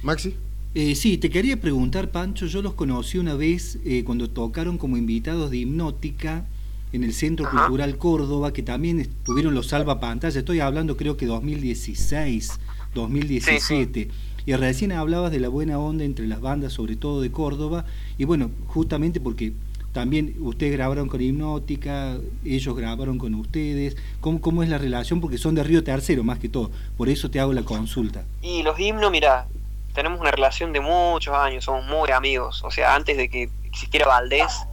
Maxi. 0.02 0.36
Eh, 0.76 0.96
sí, 0.96 1.18
te 1.18 1.30
quería 1.30 1.60
preguntar, 1.62 2.10
Pancho, 2.10 2.48
yo 2.48 2.62
los 2.62 2.74
conocí 2.74 3.20
una 3.20 3.36
vez 3.36 3.78
eh, 3.86 4.04
cuando 4.04 4.30
tocaron 4.30 4.78
como 4.80 4.98
invitados 4.98 5.52
de 5.52 5.58
hipnótica 5.58 6.46
en 6.94 7.04
el 7.04 7.14
Centro 7.14 7.50
Cultural 7.50 7.98
Córdoba, 7.98 8.54
que 8.54 8.64
también 8.64 9.00
estuvieron 9.00 9.54
los 9.54 9.68
salva 9.68 10.00
pantalla, 10.00 10.40
estoy 10.40 10.60
hablando 10.60 10.98
creo 10.98 11.16
que 11.18 11.26
2016, 11.26 12.60
2017. 12.94 14.10
Y 14.46 14.54
recién 14.54 14.92
hablabas 14.92 15.32
de 15.32 15.40
la 15.40 15.48
buena 15.48 15.80
onda 15.80 16.04
entre 16.04 16.28
las 16.28 16.42
bandas, 16.42 16.74
sobre 16.74 16.96
todo 16.96 17.22
de 17.22 17.32
Córdoba, 17.32 17.86
y 18.18 18.26
bueno, 18.26 18.52
justamente 18.68 19.20
porque 19.20 19.54
también 19.94 20.36
ustedes 20.40 20.74
grabaron 20.74 21.08
con 21.08 21.22
Hipnótica, 21.22 22.18
ellos 22.44 22.76
grabaron 22.76 23.20
con 23.20 23.36
ustedes. 23.36 23.96
¿Cómo, 24.22 24.42
¿Cómo 24.42 24.64
es 24.64 24.70
la 24.70 24.80
relación? 24.80 25.22
Porque 25.22 25.38
son 25.38 25.54
de 25.54 25.64
Río 25.64 25.84
Tercero 25.84 26.24
más 26.24 26.40
que 26.40 26.50
todo. 26.50 26.72
Por 26.98 27.10
eso 27.10 27.30
te 27.30 27.40
hago 27.40 27.54
la 27.54 27.62
consulta. 27.62 28.24
Y 28.42 28.64
los 28.64 28.80
himnos, 28.80 29.12
mira, 29.12 29.46
tenemos 29.94 30.20
una 30.20 30.32
relación 30.32 30.74
de 30.74 30.80
muchos 30.80 31.36
años, 31.36 31.66
somos 31.66 31.86
muy 31.86 32.10
amigos. 32.10 32.64
O 32.64 32.72
sea, 32.72 32.96
antes 32.96 33.18
de 33.18 33.30
que 33.30 33.50
existiera 33.66 34.08
Valdés, 34.08 34.66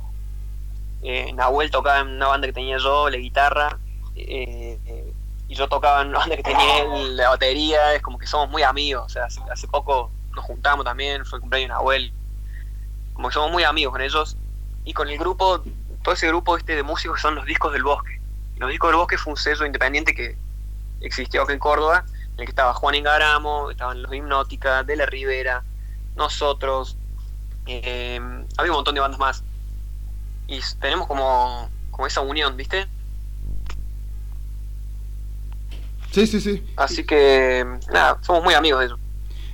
eh, 1.03 1.31
Nahuel 1.35 1.71
tocaba 1.71 2.01
en 2.01 2.09
una 2.09 2.29
banda 2.29 2.47
que 2.47 2.55
tenía 2.55 2.79
yo, 2.79 3.11
la 3.11 3.19
guitarra, 3.19 3.79
eh, 4.17 4.79
y 5.49 5.55
yo 5.55 5.69
tocaba 5.69 6.01
en 6.01 6.09
una 6.09 6.21
banda 6.21 6.37
que 6.37 6.43
tenía 6.43 6.85
la 7.11 7.29
batería. 7.29 7.95
Es 7.95 8.01
como 8.01 8.19
que 8.19 8.27
somos 8.27 8.49
muy 8.49 8.63
amigos. 8.63 9.05
O 9.05 9.09
sea, 9.11 9.27
hace, 9.27 9.69
poco 9.69 10.11
nos 10.35 10.47
juntamos 10.47 10.87
también, 10.87 11.27
fue 11.27 11.37
el 11.37 11.41
cumpleaños 11.43 11.69
de 11.69 11.75
Nahuel. 11.75 12.13
Como 13.13 13.29
que 13.29 13.35
somos 13.35 13.53
muy 13.53 13.65
amigos 13.65 13.93
con 13.93 14.01
ellos 14.01 14.39
y 14.91 14.93
con 14.93 15.09
el 15.09 15.19
grupo, 15.19 15.63
todo 16.03 16.15
ese 16.15 16.27
grupo 16.27 16.57
este 16.57 16.75
de 16.75 16.83
músicos 16.83 17.21
son 17.21 17.37
los 17.37 17.47
discos 17.47 17.73
del 17.73 17.85
bosque. 17.85 18.21
Los 18.57 18.71
discos 18.71 18.91
del 18.91 18.97
bosque 18.97 19.17
fue 19.17 19.35
un 19.35 19.37
sello 19.37 19.65
independiente 19.65 20.13
que 20.17 20.37
existió 21.01 21.45
aquí 21.45 21.53
en 21.53 21.61
Córdoba, 21.61 22.05
en 22.35 22.41
el 22.41 22.47
que 22.47 22.51
estaba 22.51 22.75
Juan 22.75 22.97
Ingaramo, 22.97 23.71
estaban 23.71 24.03
los 24.03 24.13
Hipnótica, 24.13 24.83
De 24.83 24.97
la 24.97 25.07
Rivera, 25.07 25.63
nosotros, 26.17 26.97
eh, 27.67 28.21
había 28.59 28.73
un 28.73 28.79
montón 28.79 28.97
de 28.97 29.01
bandas 29.01 29.21
más. 29.21 29.45
Y 30.49 30.59
tenemos 30.81 31.07
como, 31.07 31.71
como 31.93 32.09
esa 32.09 32.23
unión, 32.23 32.57
¿viste? 32.57 32.89
Sí, 36.11 36.27
sí, 36.27 36.41
sí. 36.41 36.65
Así 36.75 37.05
que, 37.05 37.65
nada, 37.93 38.19
somos 38.23 38.43
muy 38.43 38.55
amigos 38.55 38.81
de 38.81 38.87
eso. 38.87 38.99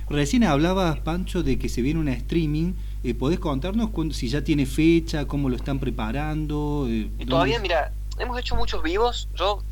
Recién 0.09 0.43
hablabas, 0.45 0.97
Pancho, 1.01 1.43
de 1.43 1.59
que 1.59 1.69
se 1.69 1.83
viene 1.83 1.99
una 1.99 2.13
streaming 2.13 2.73
eh, 3.03 3.13
¿Podés 3.13 3.39
contarnos 3.39 3.89
si 4.11 4.29
ya 4.29 4.43
tiene 4.43 4.65
fecha, 4.65 5.25
cómo 5.25 5.49
lo 5.49 5.55
están 5.55 5.79
preparando? 5.79 6.87
Eh, 6.89 7.09
todavía, 7.27 7.59
mira, 7.59 7.91
hemos 8.17 8.39
hecho 8.39 8.55
muchos 8.55 8.81
vivos. 8.81 9.29
Yo, 9.35 9.63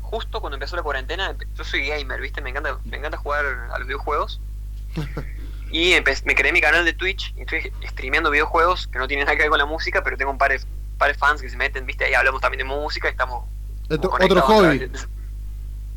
justo 0.00 0.40
cuando 0.40 0.56
empezó 0.56 0.76
la 0.76 0.82
cuarentena, 0.82 1.36
yo 1.54 1.64
soy 1.64 1.86
gamer, 1.86 2.20
¿viste? 2.20 2.40
Me 2.40 2.50
encanta, 2.50 2.78
me 2.84 2.96
encanta 2.96 3.18
jugar 3.18 3.44
a 3.72 3.78
los 3.78 3.86
videojuegos. 3.86 4.40
y 5.72 5.94
me 6.24 6.34
creé 6.34 6.52
mi 6.52 6.60
canal 6.60 6.84
de 6.84 6.92
Twitch 6.92 7.34
y 7.36 7.42
estoy 7.42 7.72
streameando 7.90 8.30
videojuegos 8.30 8.86
que 8.88 8.98
no 8.98 9.06
tienen 9.06 9.26
nada 9.26 9.36
que 9.36 9.42
ver 9.42 9.50
con 9.50 9.58
la 9.58 9.66
música, 9.66 10.02
pero 10.02 10.16
tengo 10.16 10.30
un 10.30 10.38
par 10.38 10.50
de, 10.50 10.60
par 10.98 11.12
de 11.12 11.18
fans 11.18 11.42
que 11.42 11.50
se 11.50 11.56
meten, 11.56 11.86
¿viste? 11.86 12.06
Ahí 12.06 12.14
hablamos 12.14 12.40
también 12.40 12.66
de 12.66 12.74
música 12.74 13.08
y 13.08 13.12
estamos. 13.12 13.44
Otro 13.88 14.40
hobby. 14.42 14.90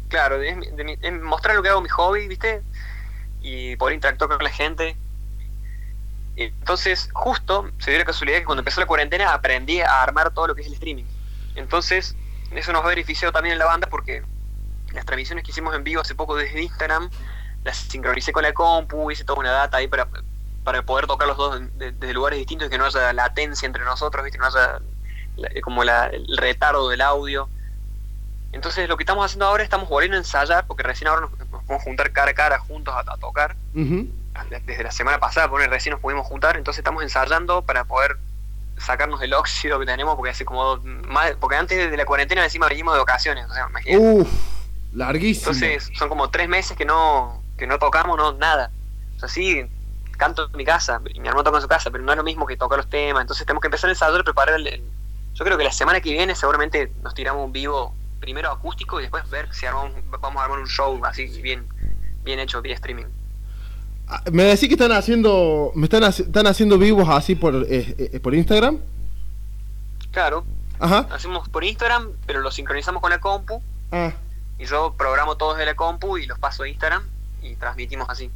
claro, 0.10 0.38
de, 0.38 1.12
mostrar 1.24 1.56
lo 1.56 1.64
que 1.64 1.70
hago 1.70 1.82
mi 1.82 1.90
hobby, 1.90 2.28
¿viste? 2.28 2.62
Y 3.42 3.76
poder 3.78 3.96
interactuar 3.96 4.30
con 4.30 4.44
la 4.44 4.50
gente 4.50 4.96
entonces, 6.36 7.10
justo 7.14 7.70
se 7.78 7.92
dio 7.92 8.00
la 8.00 8.06
casualidad 8.06 8.40
que 8.40 8.46
cuando 8.46 8.62
empezó 8.62 8.80
la 8.80 8.88
cuarentena 8.88 9.34
aprendí 9.34 9.82
a 9.82 10.02
armar 10.02 10.32
todo 10.34 10.48
lo 10.48 10.56
que 10.56 10.62
es 10.62 10.68
el 10.68 10.74
streaming. 10.74 11.06
Entonces, 11.56 12.16
eso 12.52 12.74
nos 12.74 12.84
ha 12.84 12.88
beneficiado 12.88 13.32
también 13.32 13.54
en 13.54 13.60
la 13.60 13.66
banda 13.66 13.88
porque 13.88 14.24
las 14.94 15.06
transmisiones 15.06 15.44
que 15.44 15.52
hicimos 15.52 15.76
en 15.76 15.84
vivo 15.84 16.02
hace 16.02 16.16
poco 16.16 16.36
desde 16.36 16.62
Instagram, 16.62 17.10
las 17.64 17.78
sincronicé 17.78 18.32
con 18.32 18.44
la 18.44 18.54
compu, 18.54 19.12
hice 19.12 19.24
toda 19.24 19.40
una 19.40 19.52
data 19.52 19.78
ahí 19.78 19.88
para, 19.88 20.08
para 20.64 20.82
poder 20.84 21.08
tocar 21.08 21.28
los 21.28 21.38
dos 21.38 21.62
desde 21.76 22.14
lugares 22.14 22.40
distintos 22.40 22.68
y 22.68 22.72
que 22.72 22.78
no 22.78 22.86
haya 22.86 23.14
latencia 23.14 23.66
entre 23.66 23.84
nosotros, 23.84 24.26
que 24.32 24.38
no 24.38 24.46
haya 24.46 24.80
como 25.64 25.84
el 25.84 26.38
retardo 26.38 26.90
del 26.90 27.02
audio. 27.02 27.50
Entonces 28.52 28.88
lo 28.88 28.98
que 28.98 29.04
estamos 29.04 29.26
haciendo 29.26 29.46
ahora 29.46 29.64
estamos 29.64 29.90
volviendo 29.90 30.16
a 30.16 30.20
ensayar, 30.20 30.68
porque 30.68 30.84
recién 30.84 31.08
ahora 31.08 31.22
nos, 31.22 31.32
nos 31.40 31.64
podemos 31.64 31.84
juntar 31.84 32.12
cara 32.12 32.32
a 32.32 32.36
cara 32.36 32.60
juntos 32.60 32.94
a, 32.96 33.18
tocar 33.18 33.56
desde 34.66 34.84
la 34.84 34.92
semana 34.92 35.20
pasada, 35.20 35.50
por 35.50 35.62
recién 35.62 35.92
nos 35.92 36.02
pudimos 36.02 36.26
juntar, 36.26 36.58
entonces 36.58 36.80
estamos 36.80 37.04
ensayando 37.04 37.62
para 37.62 37.86
poder 37.86 38.18
sacarnos 38.78 39.22
el 39.22 39.34
óxido 39.34 39.80
que 39.80 39.86
tenemos 39.86 40.16
porque 40.16 40.32
hace 40.32 40.46
como 40.46 40.78
más, 41.08 41.34
porque 41.40 41.56
antes 41.56 41.92
de 41.92 41.98
la 41.98 42.06
cuarentena 42.06 42.44
encima 42.44 42.68
venimos 42.68 42.94
de 42.94 43.00
vacaciones, 43.00 43.46
o 43.50 43.54
sea, 43.54 43.70
Uf, 43.98 44.28
larguísimo. 44.94 45.52
Entonces 45.52 45.90
son 45.96 46.10
como 46.10 46.30
tres 46.30 46.50
meses 46.50 46.76
que 46.76 46.86
no, 46.86 47.42
que 47.58 47.68
no 47.68 47.80
tocamos 47.80 48.18
no, 48.18 48.34
nada. 48.34 48.72
O 49.16 49.20
sea, 49.20 49.30
sí, 49.30 49.66
canto 50.18 50.50
en 50.50 50.58
mi 50.58 50.66
casa, 50.66 51.02
y 51.14 51.20
mi 51.20 51.28
hermano 51.28 51.44
toca 51.44 51.58
en 51.58 51.62
su 51.62 51.68
casa, 51.68 51.92
pero 51.92 52.04
no 52.04 52.12
es 52.12 52.18
lo 52.18 52.24
mismo 52.24 52.46
que 52.46 52.58
tocar 52.58 52.78
los 52.78 52.90
temas, 52.90 53.22
entonces 53.22 53.46
tenemos 53.46 53.62
que 53.62 53.68
empezar 53.68 53.90
el 53.90 53.96
ensayador 53.96 54.22
y 54.22 54.24
preparar 54.24 54.56
el, 54.56 54.84
Yo 55.34 55.46
creo 55.46 55.58
que 55.58 55.64
la 55.64 55.72
semana 55.72 56.02
que 56.02 56.12
viene 56.12 56.36
seguramente 56.36 56.92
nos 57.02 57.14
tiramos 57.14 57.46
un 57.46 57.52
vivo 57.52 57.96
primero 58.20 58.52
acústico 58.52 59.00
y 59.00 59.04
después 59.04 59.30
ver 59.30 59.54
si 59.54 59.66
armamos, 59.66 59.92
vamos 60.20 60.42
a 60.42 60.46
armar 60.46 60.60
un 60.60 60.68
show 60.68 61.00
así 61.06 61.26
bien, 61.42 61.68
bien 62.24 62.40
hecho 62.40 62.62
vía 62.62 62.76
streaming. 62.76 63.06
Ah, 64.08 64.24
me 64.32 64.44
decís 64.44 64.68
que 64.68 64.76
están 64.76 64.92
haciendo, 64.92 65.72
me 65.76 65.86
están, 65.86 66.04
están 66.04 66.48
haciendo 66.48 66.78
vivos 66.78 67.08
así 67.10 67.36
por, 67.36 67.56
eh, 67.70 67.96
eh, 67.98 68.20
por 68.20 68.36
Instagram. 68.36 68.80
Claro. 70.12 70.46
Ajá. 70.80 71.08
Hacemos 71.12 71.48
por 71.50 71.64
Instagram, 71.64 72.10
pero 72.26 72.42
lo 72.42 72.52
sincronizamos 72.52 73.02
con 73.02 73.12
la 73.12 73.20
compu. 73.20 73.62
Ah. 73.92 74.14
Y 74.60 74.66
yo 74.66 74.94
programo 74.98 75.38
todos 75.38 75.58
de 75.58 75.66
la 75.66 75.76
compu 75.76 76.18
y 76.18 76.26
los 76.26 76.38
paso 76.40 76.64
a 76.64 76.70
Instagram 76.70 77.04
y 77.42 77.56
transmitimos 77.56 78.10
así. 78.10 78.30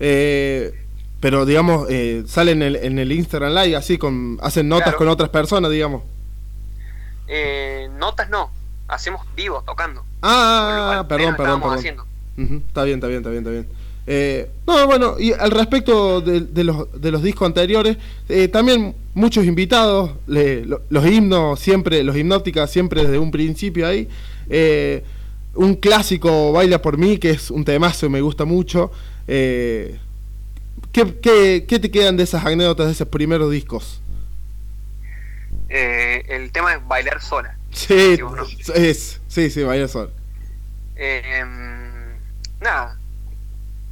eh, 0.00 0.86
pero 1.20 1.44
digamos, 1.44 1.86
eh, 1.90 2.24
salen 2.26 2.62
en 2.62 2.68
el, 2.68 2.76
en 2.76 2.98
el 2.98 3.12
Instagram 3.12 3.52
Live 3.52 3.76
así, 3.76 3.98
con 3.98 4.38
hacen 4.42 4.68
notas 4.68 4.94
con 4.94 5.08
otras 5.08 5.28
personas, 5.28 5.70
digamos. 5.70 6.02
Eh, 7.28 7.88
notas 7.98 8.30
no, 8.30 8.50
hacemos 8.88 9.24
vivo, 9.36 9.62
tocando. 9.64 10.04
Ah, 10.22 11.04
perdón, 11.08 11.36
perdón, 11.36 11.60
perdón. 11.60 12.06
Está 12.66 12.84
bien, 12.84 12.96
está 12.96 13.06
bien, 13.08 13.18
está 13.18 13.30
bien, 13.30 13.46
está 13.46 13.50
bien. 13.50 13.68
Eh, 14.12 14.50
no, 14.66 14.88
bueno, 14.88 15.20
y 15.20 15.32
al 15.32 15.52
respecto 15.52 16.20
de, 16.20 16.64
los, 16.64 17.00
de 17.00 17.12
los 17.12 17.22
discos 17.22 17.46
anteriores, 17.46 17.96
eh, 18.28 18.48
también 18.48 18.92
muchos 19.14 19.44
invitados, 19.44 20.14
los 20.26 21.06
himnos 21.06 21.60
siempre, 21.60 22.02
los 22.02 22.16
hipnóticas 22.16 22.72
siempre 22.72 23.02
desde 23.02 23.20
un 23.20 23.30
principio 23.30 23.86
ahí. 23.86 24.08
Eh, 24.48 25.04
un 25.54 25.76
clásico, 25.76 26.50
Baila 26.50 26.82
por 26.82 26.98
mí, 26.98 27.18
que 27.18 27.30
es 27.30 27.52
un 27.52 27.64
temazo 27.64 28.06
y 28.06 28.08
me 28.08 28.20
gusta 28.20 28.44
mucho. 28.44 28.90
¿qué, 29.28 29.94
qué, 30.92 31.64
qué, 31.68 31.78
te 31.78 31.88
quedan 31.92 32.16
de 32.16 32.24
esas 32.24 32.44
anécdotas 32.44 32.86
de 32.86 32.92
esos 32.92 33.06
primeros 33.06 33.48
discos? 33.52 34.00
el 35.68 36.50
tema 36.50 36.74
es 36.74 36.88
Bailar 36.88 37.22
Sola. 37.22 37.56
Sí, 37.70 38.18
es, 38.74 39.20
sí, 39.28 39.50
sí, 39.50 39.62
Bailar 39.62 39.88
Sola. 39.88 40.10
nada, 42.60 42.99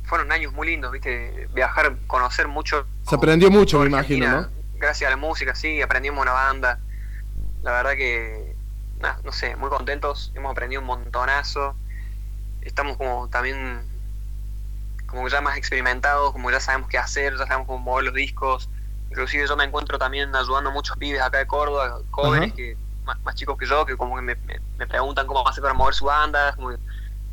fueron 0.08 0.32
años 0.32 0.52
muy 0.52 0.66
lindos, 0.66 0.90
¿viste? 0.90 1.48
Viajar, 1.52 1.96
conocer 2.06 2.48
mucho. 2.48 2.86
Se 3.06 3.14
aprendió 3.14 3.50
mucho, 3.50 3.78
me 3.80 3.86
imagino, 3.86 4.28
¿no? 4.28 4.48
Gracias 4.74 5.06
a 5.08 5.10
la 5.10 5.16
música, 5.16 5.54
sí, 5.54 5.82
aprendimos 5.82 6.22
una 6.22 6.32
banda. 6.32 6.78
La 7.62 7.72
verdad 7.72 7.92
que, 7.92 8.54
no 9.24 9.32
sé, 9.32 9.54
muy 9.56 9.68
contentos, 9.68 10.32
hemos 10.34 10.50
aprendido 10.52 10.80
un 10.80 10.86
montonazo. 10.86 11.76
Estamos 12.62 12.96
como 12.96 13.28
también, 13.28 13.80
como 15.06 15.28
ya 15.28 15.40
más 15.40 15.56
experimentados, 15.56 16.32
como 16.32 16.50
ya 16.50 16.60
sabemos 16.60 16.88
qué 16.88 16.98
hacer, 16.98 17.32
ya 17.36 17.46
sabemos 17.46 17.66
cómo 17.66 17.78
mover 17.78 18.06
los 18.06 18.14
discos. 18.14 18.68
Inclusive 19.10 19.46
yo 19.46 19.56
me 19.56 19.64
encuentro 19.64 19.98
también 19.98 20.34
ayudando 20.34 20.70
a 20.70 20.72
muchos 20.72 20.96
pibes 20.96 21.20
acá 21.20 21.38
de 21.38 21.46
Córdoba, 21.46 22.00
jóvenes 22.10 22.52
que 22.54 22.76
más, 23.24 23.34
chicos 23.34 23.58
que 23.58 23.66
yo, 23.66 23.86
que 23.86 23.96
como 23.96 24.16
que 24.16 24.22
me, 24.22 24.36
me, 24.78 24.86
preguntan 24.86 25.26
cómo 25.26 25.46
hacer 25.46 25.62
para 25.62 25.74
mover 25.74 25.94
su 25.94 26.04
banda, 26.04 26.54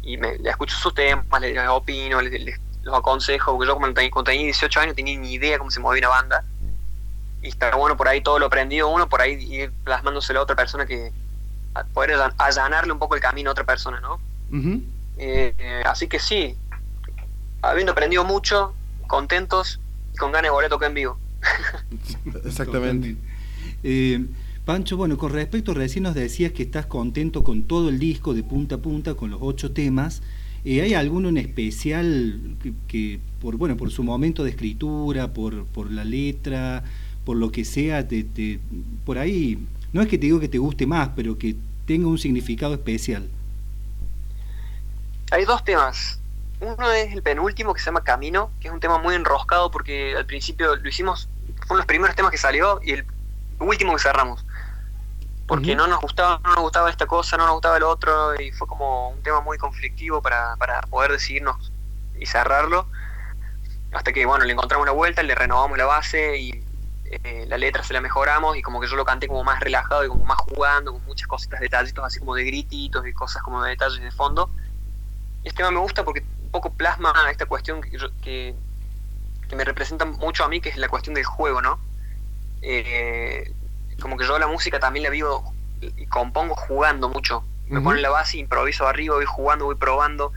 y 0.05 0.17
me, 0.17 0.37
le 0.37 0.49
escucho 0.49 0.77
sus 0.77 0.93
temas, 0.93 1.41
les, 1.41 1.57
opino, 1.67 2.21
les, 2.21 2.59
los 2.83 2.95
aconsejo, 2.95 3.51
porque 3.51 3.67
yo 3.67 3.73
como 3.73 3.91
tenía, 3.93 4.11
cuando 4.11 4.31
tenía 4.31 4.45
18 4.45 4.79
años 4.79 4.95
tenía 4.95 5.19
ni 5.19 5.33
idea 5.33 5.57
cómo 5.57 5.71
se 5.71 5.79
movía 5.79 6.07
una 6.07 6.09
banda. 6.09 6.43
Y 7.41 7.49
está 7.49 7.75
bueno 7.75 7.97
por 7.97 8.07
ahí 8.07 8.21
todo 8.21 8.39
lo 8.39 8.45
aprendido 8.45 8.87
uno, 8.87 9.09
por 9.09 9.21
ahí 9.21 9.33
ir 9.33 9.71
plasmándoselo 9.83 10.39
a 10.39 10.43
otra 10.43 10.55
persona 10.55 10.85
que 10.85 11.11
poder 11.93 12.17
allanarle 12.37 12.93
un 12.93 12.99
poco 12.99 13.15
el 13.15 13.21
camino 13.21 13.49
a 13.49 13.53
otra 13.53 13.65
persona, 13.65 13.99
¿no? 13.99 14.19
Eh, 15.17 15.83
así 15.85 16.07
que 16.07 16.19
sí, 16.19 16.55
habiendo 17.61 17.91
aprendido 17.91 18.23
mucho, 18.23 18.73
contentos 19.07 19.79
y 20.13 20.17
con 20.17 20.31
ganas 20.31 20.43
de 20.43 20.49
volver 20.51 20.67
a 20.67 20.69
tocar 20.69 20.89
en 20.89 20.93
vivo. 20.93 21.19
Exactamente. 22.45 23.15
Eh, 23.83 24.23
Pancho, 24.65 24.97
bueno, 24.97 25.15
con 25.15 25.31
respecto, 25.31 25.75
recién 25.75 26.03
nos 26.03 26.15
decías 26.15 26.51
que 26.51 26.63
estás 26.63 26.87
contento 26.87 27.43
con 27.43 27.63
todo 27.63 27.89
el 27.89 27.99
disco 27.99 28.33
de 28.33 28.41
punta 28.41 28.75
a 28.75 28.77
punta, 28.79 29.13
con 29.13 29.29
los 29.29 29.39
ocho 29.43 29.71
temas. 29.71 30.23
Eh, 30.65 30.81
¿Hay 30.81 30.95
alguno 30.95 31.29
en 31.29 31.37
especial 31.37 32.57
que, 32.87 33.19
por 33.39 33.57
bueno 33.57 33.77
por 33.77 33.91
su 33.91 34.03
momento 34.03 34.43
de 34.43 34.49
escritura, 34.49 35.31
por, 35.33 35.91
la 35.91 36.03
letra, 36.03 36.83
por 37.25 37.37
lo 37.37 37.51
que 37.51 37.63
sea, 37.63 38.07
te, 38.07 38.25
por 39.05 39.19
ahí, 39.19 39.59
no 39.93 40.01
es 40.01 40.07
que 40.07 40.17
te 40.17 40.25
digo 40.25 40.39
que 40.39 40.49
te 40.49 40.57
guste 40.57 40.87
más, 40.87 41.09
pero 41.15 41.37
que 41.37 41.55
tenga 41.85 42.07
un 42.07 42.17
significado 42.17 42.73
especial? 42.73 43.29
Hay 45.29 45.45
dos 45.45 45.63
temas. 45.63 46.19
Uno 46.59 46.91
es 46.91 47.13
el 47.13 47.21
penúltimo 47.21 47.71
que 47.71 47.81
se 47.81 47.85
llama 47.85 48.03
Camino, 48.03 48.49
que 48.59 48.69
es 48.69 48.73
un 48.73 48.79
tema 48.79 48.97
muy 48.97 49.13
enroscado 49.13 49.69
porque 49.69 50.15
al 50.15 50.25
principio 50.25 50.75
lo 50.75 50.89
hicimos, 50.89 51.29
fueron 51.67 51.77
los 51.77 51.85
primeros 51.85 52.15
temas 52.15 52.31
que 52.31 52.39
salió 52.39 52.79
y 52.83 52.93
el 52.93 53.05
último 53.59 53.93
que 53.93 54.01
cerramos 54.01 54.43
porque 55.47 55.75
no 55.75 55.87
nos 55.87 56.01
gustaba 56.01 56.39
no 56.43 56.51
nos 56.51 56.61
gustaba 56.61 56.89
esta 56.89 57.05
cosa, 57.05 57.37
no 57.37 57.45
nos 57.45 57.53
gustaba 57.53 57.77
el 57.77 57.83
otro 57.83 58.39
y 58.39 58.51
fue 58.51 58.67
como 58.67 59.09
un 59.09 59.21
tema 59.21 59.41
muy 59.41 59.57
conflictivo 59.57 60.21
para, 60.21 60.55
para 60.57 60.81
poder 60.81 61.11
decidirnos 61.11 61.71
y 62.19 62.25
cerrarlo 62.25 62.87
hasta 63.91 64.11
que 64.11 64.25
bueno 64.25 64.45
le 64.45 64.53
encontramos 64.53 64.83
una 64.83 64.91
vuelta, 64.91 65.23
le 65.23 65.35
renovamos 65.35 65.77
la 65.77 65.85
base 65.85 66.37
y 66.37 66.63
eh, 67.05 67.45
la 67.47 67.57
letra 67.57 67.83
se 67.83 67.93
la 67.93 68.01
mejoramos 68.01 68.57
y 68.57 68.61
como 68.61 68.81
que 68.81 68.87
yo 68.87 68.95
lo 68.95 69.05
canté 69.05 69.27
como 69.27 69.43
más 69.43 69.59
relajado 69.59 70.03
y 70.03 70.07
como 70.07 70.25
más 70.25 70.39
jugando, 70.39 70.91
con 70.91 71.05
muchas 71.05 71.27
cositas, 71.27 71.59
detallitos 71.59 72.03
así 72.03 72.19
como 72.19 72.35
de 72.35 72.43
grititos 72.43 73.05
y 73.07 73.13
cosas 73.13 73.41
como 73.43 73.63
de 73.63 73.71
detalles 73.71 74.01
de 74.01 74.11
fondo. 74.11 74.49
Este 75.43 75.57
tema 75.57 75.71
me 75.71 75.79
gusta 75.79 76.03
porque 76.03 76.25
un 76.43 76.49
poco 76.49 76.73
plasma 76.73 77.13
esta 77.29 77.45
cuestión 77.45 77.81
que, 77.81 77.97
que, 78.21 78.55
que 79.47 79.55
me 79.55 79.63
representa 79.63 80.05
mucho 80.05 80.43
a 80.43 80.49
mí, 80.49 80.59
que 80.59 80.69
es 80.69 80.77
la 80.77 80.89
cuestión 80.89 81.13
del 81.13 81.25
juego, 81.25 81.61
¿no? 81.61 81.79
Eh, 82.61 83.53
como 84.01 84.17
que 84.17 84.25
yo 84.25 84.37
la 84.39 84.47
música 84.47 84.79
también 84.79 85.03
la 85.03 85.09
vivo 85.09 85.53
y 85.81 86.05
compongo 86.07 86.55
jugando 86.55 87.09
mucho. 87.09 87.43
Me 87.67 87.81
ponen 87.81 88.01
la 88.03 88.09
base, 88.09 88.37
improviso 88.37 88.87
arriba, 88.87 89.15
voy 89.15 89.25
jugando, 89.25 89.65
voy 89.65 89.75
probando. 89.75 90.31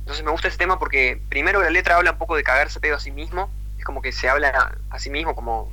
Entonces 0.00 0.24
me 0.24 0.30
gusta 0.30 0.48
ese 0.48 0.58
tema 0.58 0.78
porque 0.78 1.20
primero 1.28 1.62
la 1.62 1.70
letra 1.70 1.96
habla 1.96 2.12
un 2.12 2.18
poco 2.18 2.36
de 2.36 2.42
cagarse 2.42 2.80
pedo 2.80 2.96
a 2.96 3.00
sí 3.00 3.10
mismo. 3.10 3.50
Es 3.78 3.84
como 3.84 4.02
que 4.02 4.12
se 4.12 4.28
habla 4.28 4.76
a 4.90 4.98
sí 4.98 5.08
mismo, 5.08 5.34
como 5.34 5.72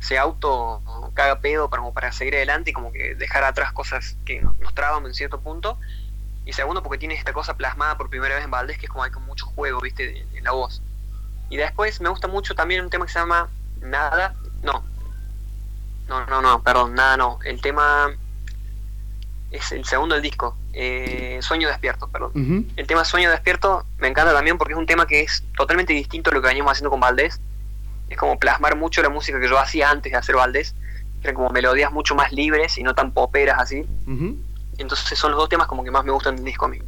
se 0.00 0.18
auto 0.18 0.82
caga 1.14 1.40
pedo 1.40 1.70
para, 1.70 1.82
para 1.92 2.12
seguir 2.12 2.34
adelante 2.34 2.70
y 2.70 2.72
como 2.72 2.92
que 2.92 3.14
dejar 3.14 3.44
atrás 3.44 3.72
cosas 3.72 4.16
que 4.26 4.42
nos, 4.42 4.74
traban 4.74 5.06
en 5.06 5.14
cierto 5.14 5.40
punto. 5.40 5.78
Y 6.44 6.52
segundo, 6.52 6.82
porque 6.82 6.98
tiene 6.98 7.14
esta 7.14 7.32
cosa 7.32 7.56
plasmada 7.56 7.96
por 7.96 8.10
primera 8.10 8.34
vez 8.34 8.44
en 8.44 8.50
Valdés, 8.50 8.78
que 8.78 8.86
es 8.86 8.90
como 8.90 9.04
hay 9.04 9.10
con 9.10 9.24
mucho 9.24 9.46
juego, 9.46 9.80
viste, 9.80 10.26
en 10.34 10.44
la 10.44 10.50
voz. 10.50 10.82
Y 11.48 11.56
después 11.56 12.00
me 12.00 12.08
gusta 12.08 12.28
mucho 12.28 12.54
también 12.54 12.82
un 12.82 12.90
tema 12.90 13.06
que 13.06 13.12
se 13.12 13.18
llama 13.18 13.48
Nada, 13.80 14.34
no, 14.62 14.84
no, 16.08 16.26
no, 16.26 16.42
no, 16.42 16.62
perdón, 16.62 16.94
nada, 16.94 17.16
no. 17.16 17.38
El 17.44 17.60
tema 17.60 18.12
es 19.50 19.72
el 19.72 19.84
segundo 19.84 20.14
del 20.14 20.22
disco, 20.22 20.56
eh, 20.72 21.38
Sueño 21.40 21.68
Despierto, 21.68 22.08
perdón. 22.08 22.66
El 22.76 22.86
tema 22.86 23.04
Sueño 23.04 23.30
Despierto 23.30 23.86
me 23.98 24.08
encanta 24.08 24.32
también 24.32 24.58
porque 24.58 24.72
es 24.74 24.78
un 24.78 24.86
tema 24.86 25.06
que 25.06 25.22
es 25.22 25.44
totalmente 25.56 25.92
distinto 25.92 26.30
a 26.30 26.34
lo 26.34 26.42
que 26.42 26.48
veníamos 26.48 26.72
haciendo 26.72 26.90
con 26.90 27.00
Valdés. 27.00 27.40
Es 28.10 28.18
como 28.18 28.38
plasmar 28.38 28.76
mucho 28.76 29.00
la 29.02 29.08
música 29.08 29.40
que 29.40 29.48
yo 29.48 29.58
hacía 29.58 29.90
antes 29.90 30.12
de 30.12 30.18
hacer 30.18 30.34
Valdés. 30.36 30.74
Eran 31.22 31.36
como 31.36 31.50
melodías 31.50 31.90
mucho 31.90 32.14
más 32.14 32.32
libres 32.32 32.76
y 32.76 32.82
no 32.82 32.94
tan 32.94 33.12
poperas 33.12 33.58
así. 33.58 33.86
Entonces 34.76 35.18
son 35.18 35.30
los 35.30 35.40
dos 35.40 35.48
temas 35.48 35.68
como 35.68 35.84
que 35.84 35.90
más 35.90 36.04
me 36.04 36.10
gustan 36.10 36.36
del 36.36 36.44
disco 36.44 36.66
a 36.66 36.68
mí. 36.68 36.78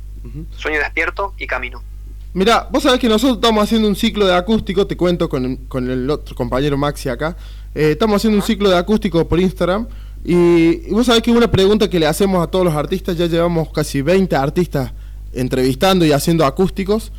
Sueño 0.50 0.78
Despierto 0.80 1.34
y 1.38 1.46
Camino. 1.46 1.82
Mira, 2.36 2.68
vos 2.70 2.82
sabés 2.82 3.00
que 3.00 3.08
nosotros 3.08 3.38
estamos 3.38 3.64
haciendo 3.64 3.88
un 3.88 3.96
ciclo 3.96 4.26
de 4.26 4.34
acústico, 4.34 4.86
te 4.86 4.94
cuento 4.94 5.26
con, 5.26 5.56
con 5.68 5.88
el 5.90 6.10
otro 6.10 6.34
compañero 6.34 6.76
Maxi 6.76 7.08
acá. 7.08 7.34
Eh, 7.74 7.92
estamos 7.92 8.16
haciendo 8.16 8.36
un 8.36 8.44
ciclo 8.44 8.68
de 8.68 8.76
acústico 8.76 9.26
por 9.26 9.40
Instagram. 9.40 9.88
Y, 10.22 10.90
vos 10.90 11.06
sabés 11.06 11.22
que 11.22 11.30
una 11.30 11.50
pregunta 11.50 11.88
que 11.88 11.98
le 11.98 12.06
hacemos 12.06 12.46
a 12.46 12.50
todos 12.50 12.62
los 12.62 12.74
artistas, 12.74 13.16
ya 13.16 13.24
llevamos 13.24 13.70
casi 13.70 14.02
20 14.02 14.36
artistas 14.36 14.92
entrevistando 15.32 16.04
y 16.04 16.12
haciendo 16.12 16.44
acústicos. 16.44 17.10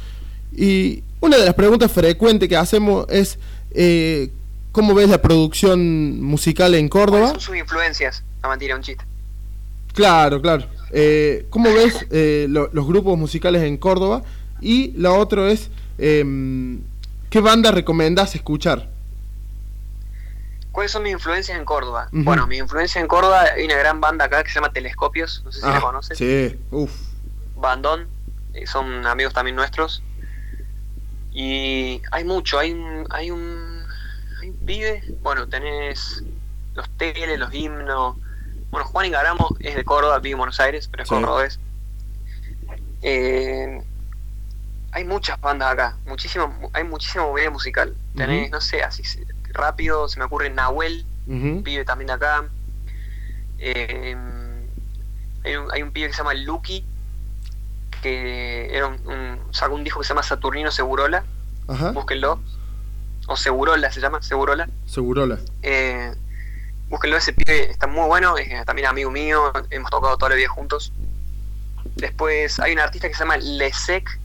Y 0.56 1.02
una 1.20 1.38
de 1.38 1.46
las 1.46 1.56
preguntas 1.56 1.92
frecuentes 1.92 2.48
que 2.48 2.56
hacemos 2.56 3.08
es, 3.10 3.40
eh, 3.72 4.30
¿cómo 4.72 4.94
ves 4.94 5.10
la 5.10 5.20
producción 5.20 6.22
musical 6.22 6.76
en 6.76 6.90
Córdoba? 6.90 7.30
son 7.30 7.40
sus 7.40 7.58
influencias? 7.58 8.24
A 8.44 8.50
mentira, 8.50 8.76
un 8.76 8.84
chiste. 8.84 9.04
Claro, 9.96 10.40
claro. 10.44 10.66
Eh, 10.92 11.48
¿Cómo 11.50 11.74
ves 11.74 12.06
los 12.52 12.86
grupos 12.86 13.18
musicales 13.18 13.64
en 13.64 13.78
Córdoba? 13.78 14.22
Y 14.62 14.92
la 14.98 15.12
otra 15.12 15.50
es, 15.50 15.70
em, 15.98 16.82
¿qué 17.30 17.40
banda 17.40 17.72
recomendás 17.72 18.36
escuchar? 18.36 18.90
¿Cuáles 20.72 20.92
son 20.92 21.04
mis 21.04 21.14
influencias 21.14 21.58
en 21.58 21.66
Córdoba? 21.66 22.08
Bueno, 22.12 22.46
mi 22.46 22.58
influencia 22.58 23.02
en 23.02 23.08
Córdoba, 23.08 23.46
hay 23.56 23.66
una 23.66 23.78
gran 23.78 24.00
banda 24.00 24.26
acá 24.26 24.44
que 24.44 24.50
se 24.50 24.56
llama 24.56 24.72
Telescopios, 24.72 25.42
no 25.44 25.52
sé 25.52 25.62
si 25.62 25.66
la 25.66 25.78
ah, 25.78 25.82
conoces. 25.82 26.18
Sí, 26.18 26.56
uff. 26.70 26.92
Bandón, 27.56 28.08
eh, 28.54 28.68
son 28.68 29.06
amigos 29.08 29.34
también 29.34 29.56
nuestros. 29.56 30.04
Y 31.32 32.02
hay 32.12 32.24
mucho, 32.24 32.60
hay 32.60 32.74
un, 32.74 33.08
hay 33.10 33.32
un, 33.32 33.84
pibes, 34.66 35.04
bueno, 35.22 35.48
tenés 35.48 36.24
los 36.76 36.90
teles, 36.92 37.40
los 37.40 37.54
himnos. 37.54 38.16
Bueno, 38.70 38.86
Juan 38.88 39.08
Ingaramo 39.08 39.56
es 39.60 39.76
de 39.76 39.84
Córdoba, 39.84 40.20
vive 40.20 40.34
en 40.34 40.38
Buenos 40.38 40.60
Aires, 40.60 40.88
pero 40.88 41.04
es 41.04 41.10
Sí. 41.10 41.16
cordobés. 41.16 41.60
Eh, 43.02 43.82
hay 44.98 45.06
muchas 45.06 45.40
bandas 45.40 45.72
acá, 45.72 45.96
muchísima, 46.08 46.52
hay 46.74 46.84
muchísima 46.84 47.24
movilidad 47.26 47.52
musical. 47.52 47.96
Tenés, 48.16 48.50
no 48.50 48.60
sé, 48.62 48.82
así 48.84 49.04
rápido, 49.52 50.08
se 50.08 50.18
me 50.20 50.26
ocurre 50.26 50.50
Nahuel, 50.50 51.06
Ujú. 51.28 51.62
pibe 51.64 51.86
también 51.86 52.08
de 52.08 52.14
acá. 52.14 52.46
Eh, 53.60 54.16
hay, 55.44 55.56
un, 55.56 55.72
hay 55.72 55.82
un 55.84 55.92
pibe 55.92 56.08
que 56.08 56.14
se 56.14 56.18
llama 56.20 56.34
Lucky, 56.34 56.84
que 58.02 58.76
era 58.76 58.88
un, 58.88 58.96
un- 59.08 59.54
sacó 59.54 59.76
un 59.76 59.84
disco 59.84 60.00
que 60.00 60.06
se 60.06 60.10
llama 60.10 60.24
Saturnino 60.24 60.72
Segurola, 60.72 61.24
Ajá. 61.68 61.92
búsquenlo. 61.92 62.40
O 63.28 63.36
Segurola 63.38 63.92
se 63.92 64.00
llama, 64.02 64.22
Segurola. 64.24 64.68
Segurola. 64.88 65.38
Eh, 65.62 66.12
búsquenlo, 66.90 67.18
ese 67.18 67.34
pibe 67.34 67.70
está 67.70 67.86
muy 67.86 68.08
bueno, 68.08 68.36
es 68.38 68.66
también 68.66 68.88
amigo 68.88 69.12
mío, 69.12 69.52
hemos 69.70 69.92
tocado 69.92 70.18
toda 70.18 70.30
la 70.30 70.36
vida 70.38 70.48
juntos. 70.50 70.92
Después 71.96 72.60
hay 72.60 72.74
un 72.74 72.80
artista 72.80 73.08
que 73.08 73.14
se 73.14 73.20
llama 73.20 73.38
Lesec, 73.38 74.20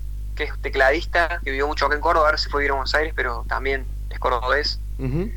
que 0.47 0.53
es 0.53 0.61
tecladista, 0.61 1.41
que 1.43 1.51
vivió 1.51 1.67
mucho 1.67 1.87
acá 1.87 1.95
en 1.95 2.01
Córdoba, 2.01 2.27
ahora 2.27 2.39
se 2.39 2.49
fue 2.49 2.59
a 2.59 2.61
vivir 2.61 2.71
a 2.73 2.75
Buenos 2.75 2.95
Aires, 2.95 3.13
pero 3.15 3.45
también 3.49 3.85
es 4.11 4.19
cordobés. 4.19 4.81
Ujú. 4.99 5.31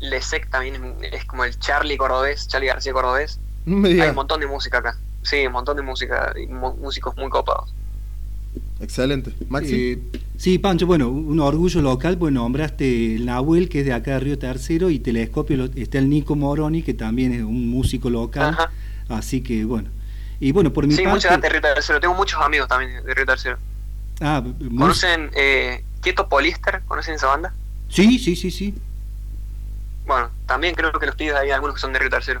Lesec 0.00 0.50
también 0.50 0.96
es, 1.02 1.12
es 1.12 1.24
como 1.24 1.44
el 1.44 1.58
Charlie 1.58 1.96
cordobés, 1.96 2.48
Charlie 2.48 2.68
García 2.68 2.92
cordobés. 2.92 3.38
Hay 3.66 4.08
un 4.08 4.14
montón 4.14 4.40
de 4.40 4.46
música 4.46 4.78
acá. 4.78 4.96
Sí, 5.22 5.46
un 5.46 5.52
montón 5.52 5.76
de 5.76 5.82
música 5.82 6.32
y 6.36 6.46
músicos 6.46 7.16
muy 7.16 7.28
copados. 7.30 7.74
Excelente. 8.80 9.32
Maxi. 9.48 9.92
Eh, 9.92 10.20
sí, 10.36 10.58
Pancho, 10.58 10.86
bueno, 10.86 11.08
un 11.08 11.40
orgullo 11.40 11.80
local, 11.82 12.16
pues 12.18 12.32
nombraste 12.32 13.16
el 13.16 13.26
Nahuel, 13.26 13.68
que 13.68 13.80
es 13.80 13.86
de 13.86 13.92
acá 13.92 14.12
de 14.12 14.20
Río 14.20 14.38
Tercero, 14.38 14.90
y 14.90 14.98
Telescopio 14.98 15.68
está 15.74 15.98
el 15.98 16.08
Nico 16.08 16.36
Moroni, 16.36 16.82
que 16.82 16.94
también 16.94 17.32
es 17.32 17.42
un 17.42 17.68
músico 17.70 18.10
local. 18.10 18.50
Ajá. 18.50 18.70
Así 19.08 19.40
que, 19.42 19.64
bueno. 19.64 19.90
Y 20.38 20.52
bueno, 20.52 20.72
por 20.72 20.86
mi 20.86 20.92
Sí, 20.92 21.02
parte... 21.02 21.14
mucha 21.14 21.30
gente 21.30 21.46
de 21.46 21.52
Río 21.54 21.62
Tercero. 21.62 22.00
Tengo 22.00 22.14
muchos 22.14 22.40
amigos 22.40 22.68
también 22.68 23.02
de 23.02 23.14
Río 23.14 23.26
Tercero. 23.26 23.58
Ah, 24.20 24.42
¿Conocen 24.78 25.30
eh, 25.34 25.84
Quieto 26.00 26.28
Poliéster? 26.28 26.82
¿Conocen 26.86 27.14
esa 27.14 27.26
banda? 27.26 27.52
Sí, 27.88 28.18
sí, 28.18 28.34
sí, 28.36 28.50
sí. 28.50 28.74
Bueno, 30.06 30.30
también 30.46 30.74
creo 30.74 30.92
que 30.92 31.06
los 31.06 31.14
pibes 31.16 31.34
hay 31.34 31.50
algunos 31.50 31.74
que 31.76 31.80
son 31.80 31.92
de 31.92 31.98
Río 31.98 32.10
Tercero. 32.10 32.40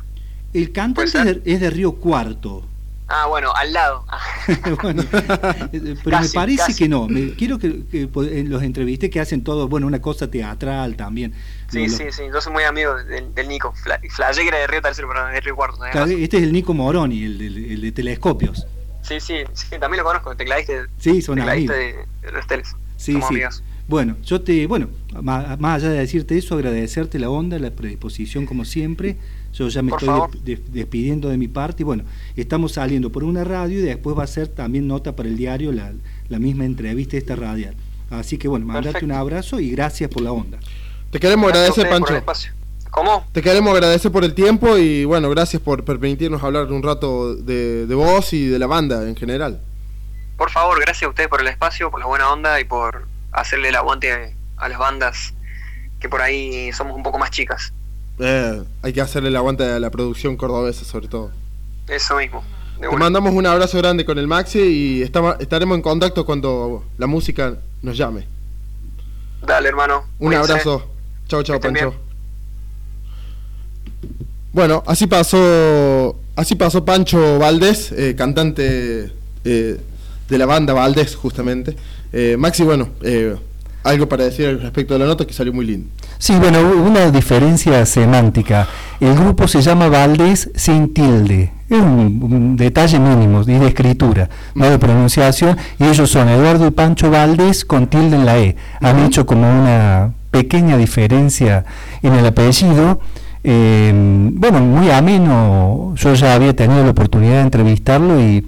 El 0.52 0.72
cantante 0.72 1.10
¿Puede 1.12 1.30
es 1.32 1.44
de, 1.44 1.52
es 1.52 1.60
de 1.60 1.70
Río 1.70 1.92
Cuarto. 1.92 2.64
Ah, 3.08 3.26
bueno, 3.26 3.52
al 3.54 3.72
lado. 3.72 4.04
Bueno, 4.82 5.02
eh, 5.02 5.96
pero 6.04 6.20
me 6.20 6.28
parece 6.28 6.56
casi. 6.58 6.74
que 6.84 6.88
no. 6.88 7.06
Me, 7.08 7.34
quiero 7.34 7.58
que, 7.58 7.84
en 7.92 8.50
los 8.50 8.62
entrevisté 8.62 9.10
que 9.10 9.20
hacen 9.20 9.44
todo, 9.44 9.68
bueno, 9.68 9.86
una 9.86 10.00
cosa 10.00 10.30
teatral 10.30 10.96
también. 10.96 11.32
Sí, 11.70 11.88
sí, 11.88 12.04
sí. 12.10 12.22
Yo 12.32 12.40
soy 12.40 12.52
muy 12.52 12.64
amigo 12.64 12.94
del, 12.96 13.34
del 13.34 13.48
Nico. 13.48 13.72
Fla, 13.72 14.00
Flashé 14.10 14.42
que 14.42 14.48
era 14.48 14.58
de 14.58 14.66
Río 14.68 14.82
Tercero, 14.82 15.08
pero 15.08 15.26
de 15.26 15.40
Río 15.40 15.54
Cuarto. 15.56 15.84
Este 15.84 16.36
es 16.38 16.42
el 16.42 16.52
Nico 16.52 16.74
Moroni, 16.74 17.22
el, 17.24 17.38
del- 17.38 17.64
el 17.72 17.80
de 17.80 17.92
telescopios. 17.92 18.66
Sí, 19.06 19.20
sí, 19.20 19.34
sí, 19.52 19.66
también 19.78 19.98
lo 20.02 20.04
conozco. 20.04 20.34
Tecladista, 20.36 20.72
Sí, 20.98 21.22
son 21.22 21.36
tecladista 21.36 21.74
amigos. 21.74 22.06
de, 22.22 22.26
de 22.26 22.32
los 22.32 22.46
teles. 22.46 22.74
Sí, 22.96 23.12
Somos 23.12 23.28
sí. 23.28 23.34
amigos. 23.34 23.62
Bueno, 23.88 24.16
yo 24.24 24.40
te, 24.40 24.66
bueno, 24.66 24.88
más, 25.22 25.60
más 25.60 25.76
allá 25.82 25.92
de 25.92 25.98
decirte 26.00 26.36
eso, 26.36 26.56
agradecerte 26.56 27.18
la 27.20 27.30
onda, 27.30 27.58
la 27.60 27.70
predisposición 27.70 28.44
como 28.46 28.64
siempre. 28.64 29.16
Yo 29.52 29.68
ya 29.68 29.80
me 29.80 29.90
Por 29.90 30.02
estoy 30.02 30.40
de- 30.42 30.56
de- 30.56 30.62
despidiendo 30.70 31.28
de 31.28 31.38
mi 31.38 31.46
parte 31.48 31.82
y 31.82 31.84
bueno, 31.84 32.02
estamos 32.36 32.72
saliendo 32.72 33.10
por 33.12 33.22
una 33.24 33.44
radio 33.44 33.78
y 33.78 33.82
después 33.82 34.18
va 34.18 34.24
a 34.24 34.26
ser 34.26 34.48
también 34.48 34.86
nota 34.88 35.14
para 35.14 35.28
el 35.28 35.36
diario 35.36 35.70
la, 35.72 35.92
la 36.28 36.38
misma 36.38 36.64
entrevista 36.64 37.16
esta 37.16 37.36
radial. 37.36 37.74
Así 38.10 38.38
que 38.38 38.48
bueno, 38.48 38.66
Perfecto. 38.72 39.04
un 39.06 39.12
abrazo 39.12 39.60
y 39.60 39.70
gracias 39.70 40.10
por 40.10 40.22
la 40.22 40.32
onda. 40.32 40.58
Te 41.10 41.20
queremos 41.20 41.48
Gracias 41.52 41.78
agradecer, 41.78 41.84
ustedes 41.86 42.00
por 42.00 42.16
el 42.16 42.22
Pancho. 42.24 42.48
¿Cómo? 42.96 43.26
Te 43.30 43.42
queremos 43.42 43.74
agradecer 43.74 44.10
por 44.10 44.24
el 44.24 44.32
tiempo 44.32 44.78
y 44.78 45.04
bueno, 45.04 45.28
gracias 45.28 45.60
por 45.60 45.84
permitirnos 45.84 46.42
hablar 46.42 46.72
un 46.72 46.82
rato 46.82 47.34
de, 47.34 47.86
de 47.86 47.94
vos 47.94 48.32
y 48.32 48.46
de 48.46 48.58
la 48.58 48.66
banda 48.66 49.06
en 49.06 49.14
general. 49.14 49.60
Por 50.38 50.50
favor, 50.50 50.80
gracias 50.80 51.02
a 51.02 51.08
ustedes 51.10 51.28
por 51.28 51.42
el 51.42 51.48
espacio, 51.48 51.90
por 51.90 52.00
la 52.00 52.06
buena 52.06 52.32
onda 52.32 52.58
y 52.58 52.64
por 52.64 53.06
hacerle 53.32 53.68
el 53.68 53.76
aguante 53.76 54.34
a 54.56 54.68
las 54.70 54.78
bandas 54.78 55.34
que 56.00 56.08
por 56.08 56.22
ahí 56.22 56.72
somos 56.72 56.96
un 56.96 57.02
poco 57.02 57.18
más 57.18 57.30
chicas. 57.30 57.70
Eh, 58.18 58.62
hay 58.80 58.92
que 58.94 59.02
hacerle 59.02 59.28
el 59.28 59.36
aguante 59.36 59.64
a 59.70 59.78
la 59.78 59.90
producción 59.90 60.34
cordobesa 60.38 60.86
sobre 60.86 61.08
todo. 61.08 61.32
Eso 61.88 62.16
mismo. 62.16 62.42
Te 62.80 62.88
una. 62.88 62.96
mandamos 62.96 63.34
un 63.34 63.44
abrazo 63.44 63.76
grande 63.76 64.06
con 64.06 64.16
el 64.18 64.26
Maxi 64.26 64.58
y 64.58 65.02
estaremos 65.02 65.76
en 65.76 65.82
contacto 65.82 66.24
cuando 66.24 66.82
la 66.96 67.06
música 67.06 67.58
nos 67.82 67.94
llame. 67.98 68.26
Dale, 69.42 69.68
hermano. 69.68 70.04
Un 70.18 70.28
Cuídense. 70.28 70.52
abrazo. 70.52 70.90
Chao, 71.28 71.42
chao, 71.42 71.60
Pancho. 71.60 71.90
bien. 71.90 72.05
Bueno, 74.56 74.82
así 74.86 75.06
pasó, 75.06 76.16
así 76.34 76.54
pasó 76.54 76.82
Pancho 76.82 77.38
Valdés, 77.38 77.92
eh, 77.92 78.14
cantante 78.16 79.12
eh, 79.44 79.80
de 80.30 80.38
la 80.38 80.46
banda 80.46 80.72
Valdés, 80.72 81.14
justamente. 81.14 81.76
Eh, 82.10 82.36
Maxi, 82.38 82.62
bueno, 82.62 82.88
eh, 83.02 83.36
algo 83.84 84.08
para 84.08 84.24
decir 84.24 84.58
respecto 84.62 84.94
de 84.94 85.00
la 85.00 85.04
nota 85.04 85.26
que 85.26 85.34
salió 85.34 85.52
muy 85.52 85.66
lindo. 85.66 85.90
Sí, 86.16 86.34
bueno, 86.36 86.60
una 86.70 87.10
diferencia 87.10 87.84
semántica. 87.84 88.66
El 88.98 89.14
grupo 89.14 89.46
se 89.46 89.60
llama 89.60 89.90
Valdés 89.90 90.48
sin 90.54 90.94
tilde. 90.94 91.52
Es 91.68 91.78
un, 91.78 92.18
un 92.22 92.56
detalle 92.56 92.98
mínimo 92.98 93.42
y 93.42 93.58
de 93.58 93.66
escritura, 93.66 94.30
no 94.54 94.70
de 94.70 94.78
pronunciación. 94.78 95.58
Y 95.78 95.84
ellos 95.84 96.08
son 96.08 96.30
Eduardo 96.30 96.66
y 96.66 96.70
Pancho 96.70 97.10
Valdés 97.10 97.66
con 97.66 97.88
tilde 97.88 98.16
en 98.16 98.24
la 98.24 98.38
E. 98.38 98.56
Han 98.80 99.04
hecho 99.04 99.26
como 99.26 99.42
una 99.42 100.14
pequeña 100.30 100.78
diferencia 100.78 101.66
en 102.00 102.14
el 102.14 102.24
apellido. 102.24 103.02
Eh, 103.48 103.92
bueno, 104.32 104.58
muy 104.60 104.90
ameno. 104.90 105.94
Yo 105.96 106.14
ya 106.14 106.34
había 106.34 106.54
tenido 106.54 106.82
la 106.82 106.90
oportunidad 106.90 107.34
de 107.36 107.40
entrevistarlo 107.42 108.20
y 108.20 108.44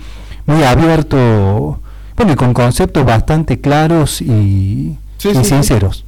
muy 0.47 0.63
abierto. 0.65 1.79
Bueno, 2.17 2.33
y 2.33 2.35
con 2.35 2.53
conceptos 2.53 3.05
bastante 3.05 3.61
claros 3.61 4.21
y, 4.21 4.97
Sí, 5.19 5.29
y 5.29 5.35
sí, 5.35 5.39
sí. 5.45 5.45
sinceros. 5.45 6.05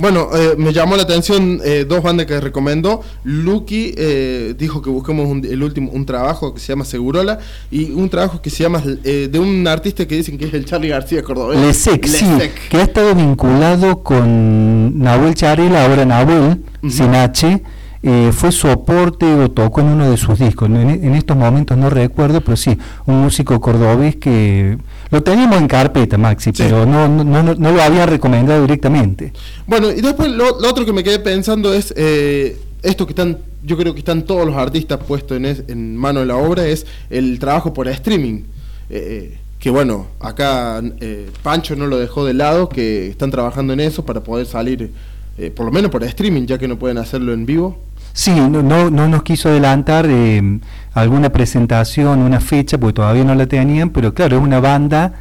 Bueno, 0.00 0.30
eh, 0.34 0.54
me 0.58 0.72
llamó 0.72 0.96
la 0.96 1.04
atención 1.04 1.60
eh, 1.64 1.86
dos 1.88 2.02
bandas 2.02 2.26
que 2.26 2.40
recomendó. 2.40 3.02
Lucky 3.22 3.94
eh, 3.96 4.54
dijo 4.58 4.82
que 4.82 4.90
busquemos 4.90 5.28
un, 5.28 5.44
el 5.44 5.62
último 5.62 5.92
un 5.92 6.04
trabajo 6.04 6.52
que 6.52 6.58
se 6.58 6.72
llama 6.72 6.84
Segurola 6.84 7.38
y 7.70 7.92
un 7.92 8.08
trabajo 8.10 8.42
que 8.42 8.50
se 8.50 8.64
llama 8.64 8.82
eh, 9.04 9.28
de 9.30 9.38
un 9.38 9.64
artista 9.68 10.04
que 10.08 10.16
dicen 10.16 10.36
que 10.36 10.46
es 10.46 10.54
el 10.54 10.64
Charlie 10.64 10.88
García 10.88 11.22
Cordobés. 11.22 11.60
Lesec, 11.60 12.04
sí, 12.06 12.24
Lesec. 12.26 12.68
que 12.70 12.78
ha 12.78 12.82
estado 12.82 13.14
vinculado 13.14 14.02
con 14.02 14.98
Nahuel 14.98 15.34
Charela, 15.36 15.84
ahora 15.86 16.04
Nahuel, 16.04 16.64
Ujú. 16.82 16.90
sin 16.90 17.14
H, 17.14 17.62
eh, 18.02 18.30
fue 18.32 18.50
soporte 18.52 19.32
o 19.34 19.50
tocó 19.50 19.80
en 19.80 19.88
uno 19.88 20.10
de 20.10 20.16
sus 20.16 20.38
discos. 20.38 20.68
En, 20.68 20.76
en 20.90 21.14
estos 21.14 21.36
momentos 21.36 21.76
no 21.76 21.88
recuerdo, 21.90 22.40
pero 22.40 22.56
sí, 22.56 22.76
un 23.06 23.22
músico 23.22 23.60
cordobés 23.60 24.16
que 24.16 24.76
lo 25.10 25.22
teníamos 25.22 25.58
en 25.58 25.68
carpeta, 25.68 26.18
Maxi, 26.18 26.50
Sí. 26.52 26.62
pero 26.64 26.84
no, 26.86 27.06
no, 27.08 27.24
no, 27.24 27.42
no 27.54 27.72
lo 27.72 27.82
había 27.82 28.06
recomendado 28.06 28.60
directamente. 28.62 29.32
Bueno, 29.66 29.90
y 29.90 30.00
después 30.00 30.30
lo, 30.30 30.60
lo 30.60 30.68
otro 30.68 30.84
que 30.84 30.92
me 30.92 31.04
quedé 31.04 31.18
pensando 31.20 31.72
es 31.74 31.92
eh, 31.96 32.58
esto 32.82 33.06
que 33.06 33.12
están, 33.12 33.38
yo 33.62 33.76
creo 33.76 33.92
que 33.92 34.00
están 34.00 34.22
todos 34.22 34.46
los 34.46 34.56
artistas 34.56 34.98
puestos 35.06 35.36
en, 35.36 35.44
es- 35.46 35.62
en 35.68 35.96
mano 35.96 36.20
de 36.20 36.26
la 36.26 36.36
obra, 36.36 36.66
es 36.66 36.86
el 37.10 37.38
trabajo 37.38 37.72
por 37.72 37.86
streaming. 37.88 38.42
Eh, 38.90 39.38
que 39.60 39.70
bueno, 39.70 40.08
acá 40.18 40.82
eh, 41.00 41.30
Pancho 41.44 41.76
no 41.76 41.86
lo 41.86 41.96
dejó 41.98 42.24
de 42.24 42.34
lado, 42.34 42.68
que 42.68 43.06
están 43.06 43.30
trabajando 43.30 43.72
en 43.72 43.78
eso 43.80 44.04
para 44.04 44.20
poder 44.24 44.44
salir, 44.46 44.90
eh, 45.38 45.52
por 45.52 45.64
lo 45.66 45.70
menos 45.70 45.90
por 45.92 46.02
streaming, 46.02 46.46
ya 46.46 46.58
que 46.58 46.66
no 46.66 46.78
pueden 46.80 46.98
hacerlo 46.98 47.32
en 47.32 47.46
vivo. 47.46 47.78
Sí, 48.12 48.30
no, 48.32 48.62
no, 48.62 48.90
no 48.90 49.08
nos 49.08 49.22
quiso 49.22 49.48
adelantar 49.48 50.06
eh, 50.08 50.60
alguna 50.94 51.30
presentación, 51.30 52.18
una 52.20 52.40
fecha, 52.40 52.78
porque 52.78 52.94
todavía 52.94 53.24
no 53.24 53.34
la 53.34 53.46
tenían, 53.46 53.90
pero 53.90 54.12
claro, 54.14 54.36
es 54.36 54.42
una 54.42 54.60
banda 54.60 55.14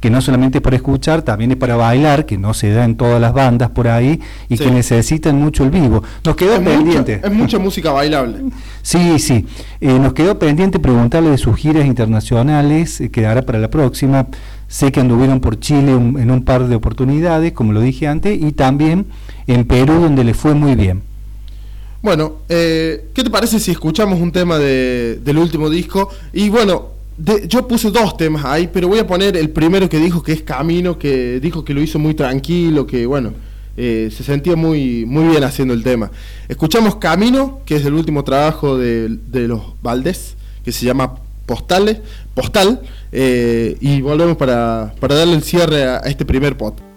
que 0.00 0.10
no 0.10 0.20
solamente 0.20 0.58
es 0.58 0.62
para 0.62 0.76
escuchar, 0.76 1.22
también 1.22 1.50
es 1.50 1.56
para 1.56 1.74
bailar, 1.74 2.24
que 2.24 2.38
no 2.38 2.54
se 2.54 2.70
da 2.70 2.84
en 2.84 2.96
todas 2.96 3.20
las 3.20 3.32
bandas 3.32 3.70
por 3.70 3.88
ahí 3.88 4.20
y 4.48 4.56
Sí. 4.56 4.62
que 4.64 4.70
necesitan 4.70 5.36
mucho 5.40 5.64
el 5.64 5.70
vivo. 5.70 6.04
Nos 6.24 6.36
quedó 6.36 6.54
Es 6.54 6.60
mucha, 6.60 6.76
pendiente. 6.76 7.20
es 7.24 7.32
mucha 7.32 7.58
música 7.58 7.90
bailable. 7.90 8.44
Sí, 8.82 9.18
sí. 9.18 9.44
Eh, 9.80 9.98
nos 9.98 10.12
quedó 10.12 10.38
pendiente 10.38 10.78
preguntarle 10.78 11.30
de 11.30 11.38
sus 11.38 11.56
giras 11.56 11.84
internacionales, 11.84 13.00
eh, 13.00 13.10
quedará 13.10 13.42
para 13.42 13.58
la 13.58 13.70
próxima. 13.70 14.26
Sé 14.68 14.92
que 14.92 15.00
anduvieron 15.00 15.40
por 15.40 15.58
Chile 15.58 15.94
un- 15.94 16.18
en 16.18 16.30
un 16.30 16.44
par 16.44 16.68
de 16.68 16.76
oportunidades, 16.76 17.52
como 17.52 17.72
lo 17.72 17.80
dije 17.80 18.06
antes, 18.06 18.40
y 18.40 18.52
también 18.52 19.06
en 19.48 19.64
Perú, 19.64 19.94
donde 20.00 20.22
le 20.24 20.34
fue 20.34 20.54
muy 20.54 20.76
bien. 20.76 21.02
Bueno, 22.08 22.36
eh, 22.48 23.08
¿qué 23.12 23.22
te 23.22 23.28
parece 23.28 23.60
si 23.60 23.70
escuchamos 23.70 24.18
un 24.18 24.32
tema 24.32 24.56
de- 24.56 25.16
del 25.22 25.36
último 25.36 25.68
disco? 25.68 26.08
Y 26.32 26.48
bueno, 26.48 26.92
yo 27.46 27.68
puse 27.68 27.90
dos 27.90 28.16
temas 28.16 28.46
ahí, 28.46 28.66
pero 28.72 28.88
voy 28.88 28.98
a 28.98 29.06
poner 29.06 29.36
el 29.36 29.50
primero 29.50 29.90
que 29.90 29.98
dijo 29.98 30.22
que 30.22 30.32
es 30.32 30.40
Camino, 30.40 30.98
que 30.98 31.38
dijo 31.38 31.66
que 31.66 31.74
lo 31.74 31.82
hizo 31.82 31.98
muy 31.98 32.14
tranquilo, 32.14 32.86
que 32.86 33.04
bueno, 33.04 33.34
eh, 33.76 34.08
se 34.10 34.24
sentía 34.24 34.56
muy, 34.56 35.04
muy 35.04 35.28
bien 35.28 35.44
haciendo 35.44 35.74
el 35.74 35.82
tema. 35.84 36.10
Escuchamos 36.48 36.96
Camino, 36.96 37.60
que 37.66 37.76
es 37.76 37.84
el 37.84 37.92
último 37.92 38.24
trabajo 38.24 38.78
de, 38.78 39.10
de 39.26 39.46
los 39.46 39.60
Valdés, 39.82 40.34
que 40.64 40.72
se 40.72 40.86
llama 40.86 41.14
Postales, 41.44 41.98
Postal, 42.32 42.80
eh, 43.12 43.76
y 43.82 44.00
volvemos 44.00 44.38
para, 44.38 44.94
para 44.98 45.14
darle 45.14 45.34
el 45.34 45.42
cierre 45.42 45.84
a, 45.84 45.96
a 45.98 46.08
este 46.08 46.24
primer 46.24 46.56
pot. 46.56 46.87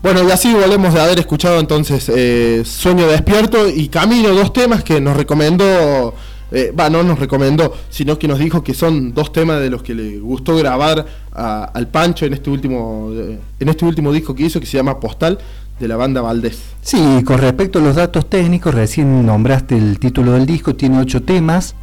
Bueno, 0.00 0.22
y 0.26 0.30
así 0.30 0.54
volvemos 0.54 0.94
de 0.94 1.00
haber 1.00 1.18
escuchado 1.18 1.58
entonces 1.58 2.08
eh, 2.14 2.62
Sueño 2.64 3.08
Despierto 3.08 3.68
y 3.68 3.88
Camino, 3.88 4.28
dos 4.28 4.52
temas 4.52 4.84
que 4.84 5.00
nos 5.00 5.16
recomendó, 5.16 6.14
eh, 6.52 6.72
no 6.76 7.02
nos 7.02 7.18
recomendó, 7.18 7.74
sino 7.90 8.16
que 8.16 8.28
nos 8.28 8.38
dijo 8.38 8.62
que 8.62 8.74
son 8.74 9.12
dos 9.12 9.32
temas 9.32 9.60
de 9.60 9.70
los 9.70 9.82
que 9.82 9.94
le 9.94 10.20
gustó 10.20 10.56
grabar 10.56 11.04
al 11.32 11.88
Pancho 11.88 12.26
en 12.26 12.34
este 12.34 12.48
último, 12.48 13.10
eh, 13.12 13.38
en 13.58 13.68
este 13.68 13.84
último 13.84 14.12
disco 14.12 14.36
que 14.36 14.44
hizo 14.44 14.60
que 14.60 14.66
se 14.66 14.76
llama 14.76 15.00
Postal 15.00 15.38
de 15.80 15.88
la 15.88 15.96
banda 15.96 16.20
Valdés. 16.20 16.60
Sí, 16.80 17.22
con 17.24 17.38
respecto 17.38 17.80
a 17.80 17.82
los 17.82 17.96
datos 17.96 18.30
técnicos, 18.30 18.74
recién 18.74 19.26
nombraste 19.26 19.76
el 19.76 19.98
título 19.98 20.32
del 20.32 20.46
disco, 20.46 20.76
tiene 20.76 21.00
ocho 21.00 21.22
temas, 21.22 21.74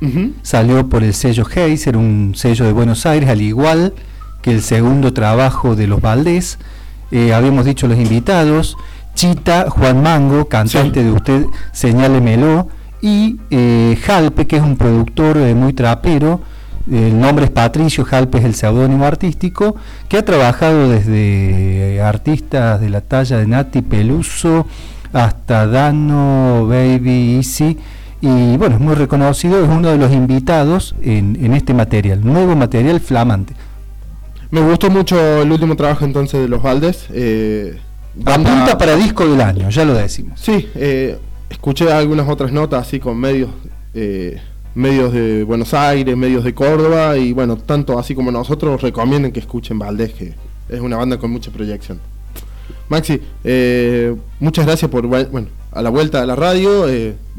salió 0.42 0.88
por 0.88 1.04
el 1.04 1.14
sello 1.14 1.46
Heiser, 1.54 1.98
un 1.98 2.34
sello 2.34 2.64
de 2.64 2.72
Buenos 2.72 3.06
Aires, 3.06 3.30
al 3.30 3.42
igual 3.42 3.94
que 4.42 4.52
el 4.52 4.62
segundo 4.62 5.12
trabajo 5.12 5.76
de 5.76 5.88
los 5.88 6.00
Valdés. 6.00 6.60
Eh, 7.12 7.34
habíamos 7.34 7.66
dicho 7.66 7.88
los 7.88 7.98
invitados, 7.98 8.78
Chita, 9.14 9.70
Juan 9.70 10.02
Mango, 10.02 10.48
cantante 10.48 11.04
de 11.04 11.12
Usted, 11.12 11.46
Señálemelo, 11.72 12.68
y 13.02 13.40
eh, 13.52 13.98
Jalpe, 14.04 14.48
que 14.48 14.58
es 14.58 14.64
un 14.64 14.78
productor 14.78 15.38
eh, 15.38 15.54
muy 15.54 15.74
trapero, 15.74 16.42
el 16.92 17.20
nombre 17.20 17.46
es 17.46 17.52
Patricio 17.52 18.06
Jalpe, 18.06 18.38
es 18.38 18.46
el 18.46 18.56
seudónimo 18.56 19.06
artístico, 19.06 19.76
que 20.08 20.18
ha 20.18 20.26
trabajado 20.26 20.90
desde 20.90 22.00
artistas 22.02 22.80
de 22.80 22.90
la 22.90 23.02
talla 23.02 23.38
de 23.38 23.48
Nati 23.48 23.82
Peluso 23.82 24.68
hasta 25.12 25.66
Dano, 25.66 26.68
Baby, 26.68 27.38
Easy, 27.38 27.78
y 28.22 28.58
bueno, 28.58 28.76
es 28.76 28.82
muy 28.82 28.96
reconocido, 28.96 29.64
es 29.64 29.70
uno 29.70 29.90
de 29.90 29.98
los 29.98 30.12
invitados 30.12 30.96
en, 31.02 31.38
en 31.44 31.54
este 31.54 31.74
material, 31.74 32.24
nuevo 32.24 32.56
material 32.56 33.00
flamante. 33.00 33.54
Me 34.52 34.62
gustó 34.62 34.90
mucho 34.90 35.42
el 35.42 35.52
último 35.52 35.76
trabajo 35.76 36.06
entonces 36.06 36.42
de 36.42 36.48
los 36.48 36.62
Valdes. 36.62 37.08
Eh, 37.12 37.78
Apunta 38.24 38.78
para 38.78 38.96
disco 38.96 39.28
del 39.28 39.42
año, 39.42 39.70
ya 39.70 39.84
lo 39.84 39.94
decimos. 39.94 40.40
Sí, 40.40 40.70
eh, 40.76 41.18
escuché 41.50 41.92
algunas 41.92 42.30
otras 42.30 42.52
notas 42.52 42.88
así 42.88 43.00
con 43.00 43.18
medios, 43.18 43.50
eh, 43.94 44.40
medios 44.74 45.12
de 45.12 45.44
Buenos 45.44 45.74
Aires, 45.74 46.16
medios 46.16 46.44
de 46.44 46.54
Córdoba 46.54 47.18
y 47.18 47.34
bueno, 47.34 47.58
tanto 47.58 48.00
así 48.00 48.16
como 48.16 48.32
nosotros 48.32 48.82
recomienden 48.82 49.32
que 49.32 49.42
escuchen 49.42 49.78
Valdés, 49.78 50.14
que 50.14 50.34
es 50.70 50.80
una 50.80 50.96
banda 50.98 51.18
con 51.18 51.32
mucha 51.32 51.52
proyección. 51.52 52.00
Maxi, 52.88 53.20
eh, 53.44 54.16
muchas 54.40 54.66
gracias 54.66 54.90
por, 54.90 55.06
bueno, 55.08 55.48
a 55.72 55.82
la 55.82 55.90
vuelta 55.90 56.22
de 56.22 56.28
la 56.28 56.36
radio. 56.36 56.86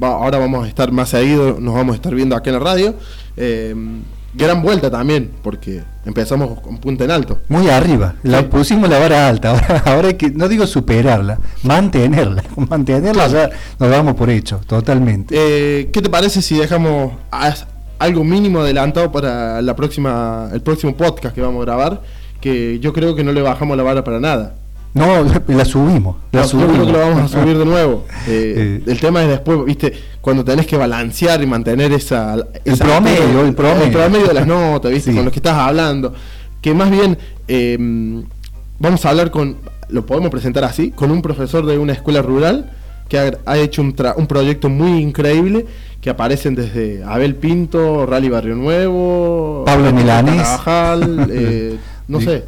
ahora 0.02 0.38
vamos 0.38 0.66
a 0.66 0.68
estar 0.68 0.92
más 0.92 1.08
seguido, 1.08 1.58
nos 1.58 1.74
vamos 1.74 1.94
a 1.94 1.96
estar 1.96 2.14
viendo 2.14 2.36
aquí 2.36 2.50
en 2.50 2.54
la 2.54 2.60
radio 2.60 2.94
gran 4.37 4.62
vuelta 4.62 4.90
también, 4.90 5.31
porque 5.42 5.83
empezamos 6.05 6.61
con 6.61 6.79
punta 6.79 7.05
en 7.05 7.11
alto. 7.11 7.40
Muy 7.49 7.68
arriba, 7.68 8.14
la 8.22 8.49
pusimos 8.49 8.88
la 8.88 8.99
vara 8.99 9.29
alta, 9.29 9.51
ahora, 9.59 9.83
ahora 9.87 10.09
hay 10.09 10.14
que, 10.14 10.31
no 10.31 10.49
digo 10.49 10.66
superarla, 10.66 11.38
mantenerla, 11.62 12.44
mantenerla 12.68 13.29
ya 13.29 13.51
nos 13.79 13.90
damos 13.90 14.14
por 14.14 14.31
hecho, 14.31 14.61
totalmente. 14.66 15.35
Eh, 15.37 15.90
¿Qué 15.92 16.03
te 16.03 16.11
parece 16.11 16.42
si 16.42 16.57
dejamos 16.59 17.12
algo 17.99 18.25
mínimo 18.25 18.61
adelantado 18.61 19.11
para 19.11 19.62
la 19.62 19.75
próxima, 19.75 20.51
el 20.53 20.61
próximo 20.61 20.96
podcast 20.96 21.35
que 21.35 21.40
vamos 21.40 21.62
a 21.62 21.64
grabar? 21.64 22.03
Que 22.40 22.79
yo 22.81 22.92
creo 22.92 23.14
que 23.14 23.25
no 23.25 23.33
le 23.33 23.42
bajamos 23.42 23.77
la 23.77 23.83
vara 23.83 24.05
para 24.05 24.20
nada. 24.20 24.55
No, 24.96 25.24
la 25.48 25.64
subimos. 25.64 26.16
La 26.32 26.44
subimos. 26.44 26.76
Yo 26.76 26.82
creo 26.82 26.87
que 26.87 26.92
lo 26.92 26.98
vamos 26.98 27.35
a 27.35 27.40
subir 27.40 27.59
de 27.59 27.64
nuevo. 27.64 28.04
Eh, 28.28 28.82
el 28.85 28.98
tema 28.98 29.22
es 29.22 29.28
después, 29.28 29.64
viste, 29.64 29.92
cuando 30.20 30.44
tenés 30.44 30.66
que 30.66 30.76
balancear 30.76 31.40
y 31.42 31.46
mantener 31.46 31.92
esa. 31.92 32.35
El 32.64 32.76
promedio, 32.76 33.42
el 33.42 33.54
promedio. 33.54 34.26
de 34.26 34.35
las 34.35 34.46
notas, 34.48 34.90
viste, 34.90 35.14
con 35.14 35.24
los 35.24 35.32
que 35.32 35.38
estás 35.38 35.54
hablando. 35.54 36.12
Que 36.61 36.74
más 36.74 36.90
bien, 36.90 37.16
em, 37.46 38.24
vamos 38.80 39.04
a 39.04 39.11
hablar 39.11 39.30
con, 39.30 39.59
lo 39.90 40.04
podemos 40.04 40.30
presentar 40.30 40.64
así, 40.64 40.90
con 40.90 41.12
un 41.12 41.22
profesor 41.22 41.64
de 41.66 41.78
una 41.78 41.92
escuela 41.92 42.20
rural 42.20 42.72
que 43.09 43.18
ha, 43.18 43.56
hecho 43.56 43.82
un, 43.82 43.94
un 44.16 44.26
proyecto 44.26 44.68
muy 44.68 45.00
increíble 45.00 45.66
que 46.00 46.11
aparecen 46.11 46.56
desde 46.56 47.04
Abel 47.04 47.37
Pinto, 47.37 48.06
Rally 48.06 48.28
Barrio 48.28 48.56
Nuevo, 48.56 49.62
Pablo 49.64 49.92
Milanés, 49.92 50.48
eh, 51.30 51.76
no 52.09 52.20
sé. 52.20 52.44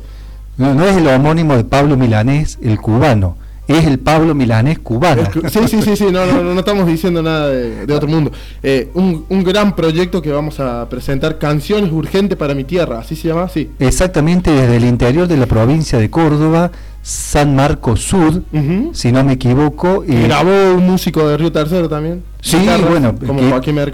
No, 0.59 0.85
es 0.85 0.97
el 0.97 1.07
homónimo 1.07 1.57
de 1.57 1.65
Pablo 1.65 1.97
Milanés, 1.97 2.59
el 2.61 2.79
cubano. 2.79 3.37
Es 3.69 3.87
el 3.87 3.99
Pablo 3.99 4.35
Milanés 4.35 4.79
cubano. 4.79 5.23
Sí, 5.51 5.61
sí, 5.69 5.83
sí, 5.83 5.97
sí, 5.97 6.07
no, 6.11 6.27
no, 6.27 6.43
no 6.43 6.59
estamos 6.59 6.87
diciendo 6.87 7.23
nada 7.23 7.49
de, 7.49 7.93
otro 7.93 8.09
mundo. 8.09 8.33
Eh, 8.63 8.91
un, 8.95 9.25
un, 9.29 9.45
gran 9.45 9.77
proyecto 9.77 10.21
que 10.21 10.33
vamos 10.33 10.59
a 10.59 10.89
presentar, 10.89 11.39
Canciones 11.39 11.93
Urgentes 11.93 12.37
para 12.37 12.55
mi 12.55 12.65
Tierra, 12.65 12.99
¿así 12.99 13.15
se 13.15 13.29
llama? 13.29 13.49
Sí. 13.49 13.71
Exactamente, 13.79 14.51
desde 14.51 14.77
el 14.79 14.85
interior 14.85 15.29
de 15.29 15.37
la 15.37 15.47
provincia 15.47 15.99
de 15.99 16.11
Córdoba, 16.11 16.73
San 17.03 17.55
Marcos 17.55 18.01
Sur, 18.01 18.43
si 18.93 19.13
no 19.13 19.23
me 19.23 19.35
equivoco. 19.35 20.03
Grabó 20.07 20.75
un 20.75 20.87
músico 20.87 21.29
de 21.29 21.37
Río 21.37 21.53
Tercero 21.53 21.89
también. 21.89 22.23
Sí, 22.41 22.59
bueno, 22.89 23.15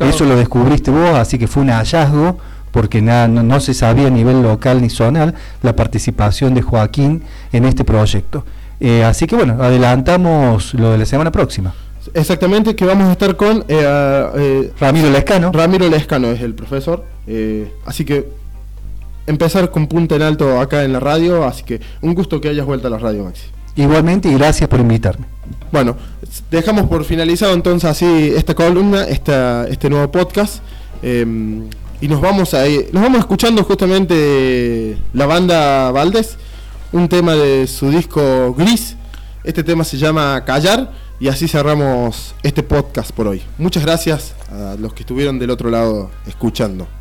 eso 0.00 0.24
lo 0.24 0.36
descubriste 0.36 0.90
vos, 0.90 1.10
así 1.10 1.36
que 1.36 1.46
fue 1.46 1.62
un 1.62 1.70
hallazgo 1.70 2.38
porque 2.74 3.00
no, 3.00 3.60
se 3.60 3.72
sabía 3.72 4.08
a 4.08 4.10
nivel 4.10 4.42
local 4.42 4.82
ni 4.82 4.90
zonal 4.90 5.32
la 5.62 5.76
participación 5.76 6.54
de 6.54 6.62
Joaquín 6.62 7.22
en 7.52 7.66
este 7.66 7.84
proyecto. 7.84 8.44
Eh, 8.80 9.04
así 9.04 9.28
que 9.28 9.36
bueno, 9.36 9.62
adelantamos 9.62 10.74
lo 10.74 10.90
de 10.90 10.98
la 10.98 11.06
semana 11.06 11.30
próxima. 11.30 11.72
Exactamente, 12.14 12.74
que 12.74 12.84
vamos 12.84 13.08
a 13.08 13.12
estar 13.12 13.36
con 13.36 13.64
eh, 13.68 14.28
eh, 14.36 14.72
Ramiro 14.80 15.08
Lescano. 15.08 15.52
Ramiro 15.52 15.88
Lescano 15.88 16.32
es 16.32 16.40
el 16.40 16.54
profesor. 16.54 17.04
así 17.86 18.04
que 18.04 18.28
empezar 19.28 19.70
con 19.70 19.86
punta 19.86 20.16
en 20.16 20.22
alto 20.22 20.60
acá 20.60 20.82
en 20.82 20.94
la 20.94 20.98
radio. 20.98 21.44
Así 21.44 21.62
que 21.62 21.80
un 22.02 22.12
gusto 22.12 22.40
que 22.40 22.48
hayas 22.48 22.66
vuelto 22.66 22.88
a 22.88 22.90
la 22.90 22.98
radio, 22.98 23.22
Maxi. 23.22 23.46
Igualmente 23.76 24.28
y 24.28 24.34
gracias 24.34 24.68
por 24.68 24.80
invitarme. 24.80 25.26
Bueno, 25.70 25.94
dejamos 26.50 26.88
por 26.88 27.04
finalizado 27.04 27.54
entonces 27.54 27.88
así 27.88 28.32
esta 28.34 28.56
columna, 28.56 29.04
esta, 29.04 29.64
este 29.68 29.88
nuevo 29.88 30.10
podcast. 30.10 30.60
Y 32.04 32.08
nos 32.08 32.20
vamos 32.20 32.52
a 32.52 32.64
nos 32.92 33.02
vamos 33.02 33.20
escuchando 33.20 33.64
justamente 33.64 34.98
la 35.14 35.24
banda 35.24 35.90
Valdés, 35.90 36.36
un 36.92 37.08
tema 37.08 37.34
de 37.34 37.66
su 37.66 37.88
disco 37.88 38.52
Gris. 38.52 38.96
Este 39.42 39.64
tema 39.64 39.84
se 39.84 39.96
llama 39.96 40.44
Callar 40.44 40.92
y 41.18 41.28
así 41.28 41.48
cerramos 41.48 42.34
este 42.42 42.62
podcast 42.62 43.10
por 43.12 43.26
hoy. 43.26 43.40
Muchas 43.56 43.84
gracias 43.86 44.34
a 44.50 44.76
los 44.78 44.92
que 44.92 45.00
estuvieron 45.04 45.38
del 45.38 45.48
otro 45.48 45.70
lado 45.70 46.10
escuchando. 46.26 46.86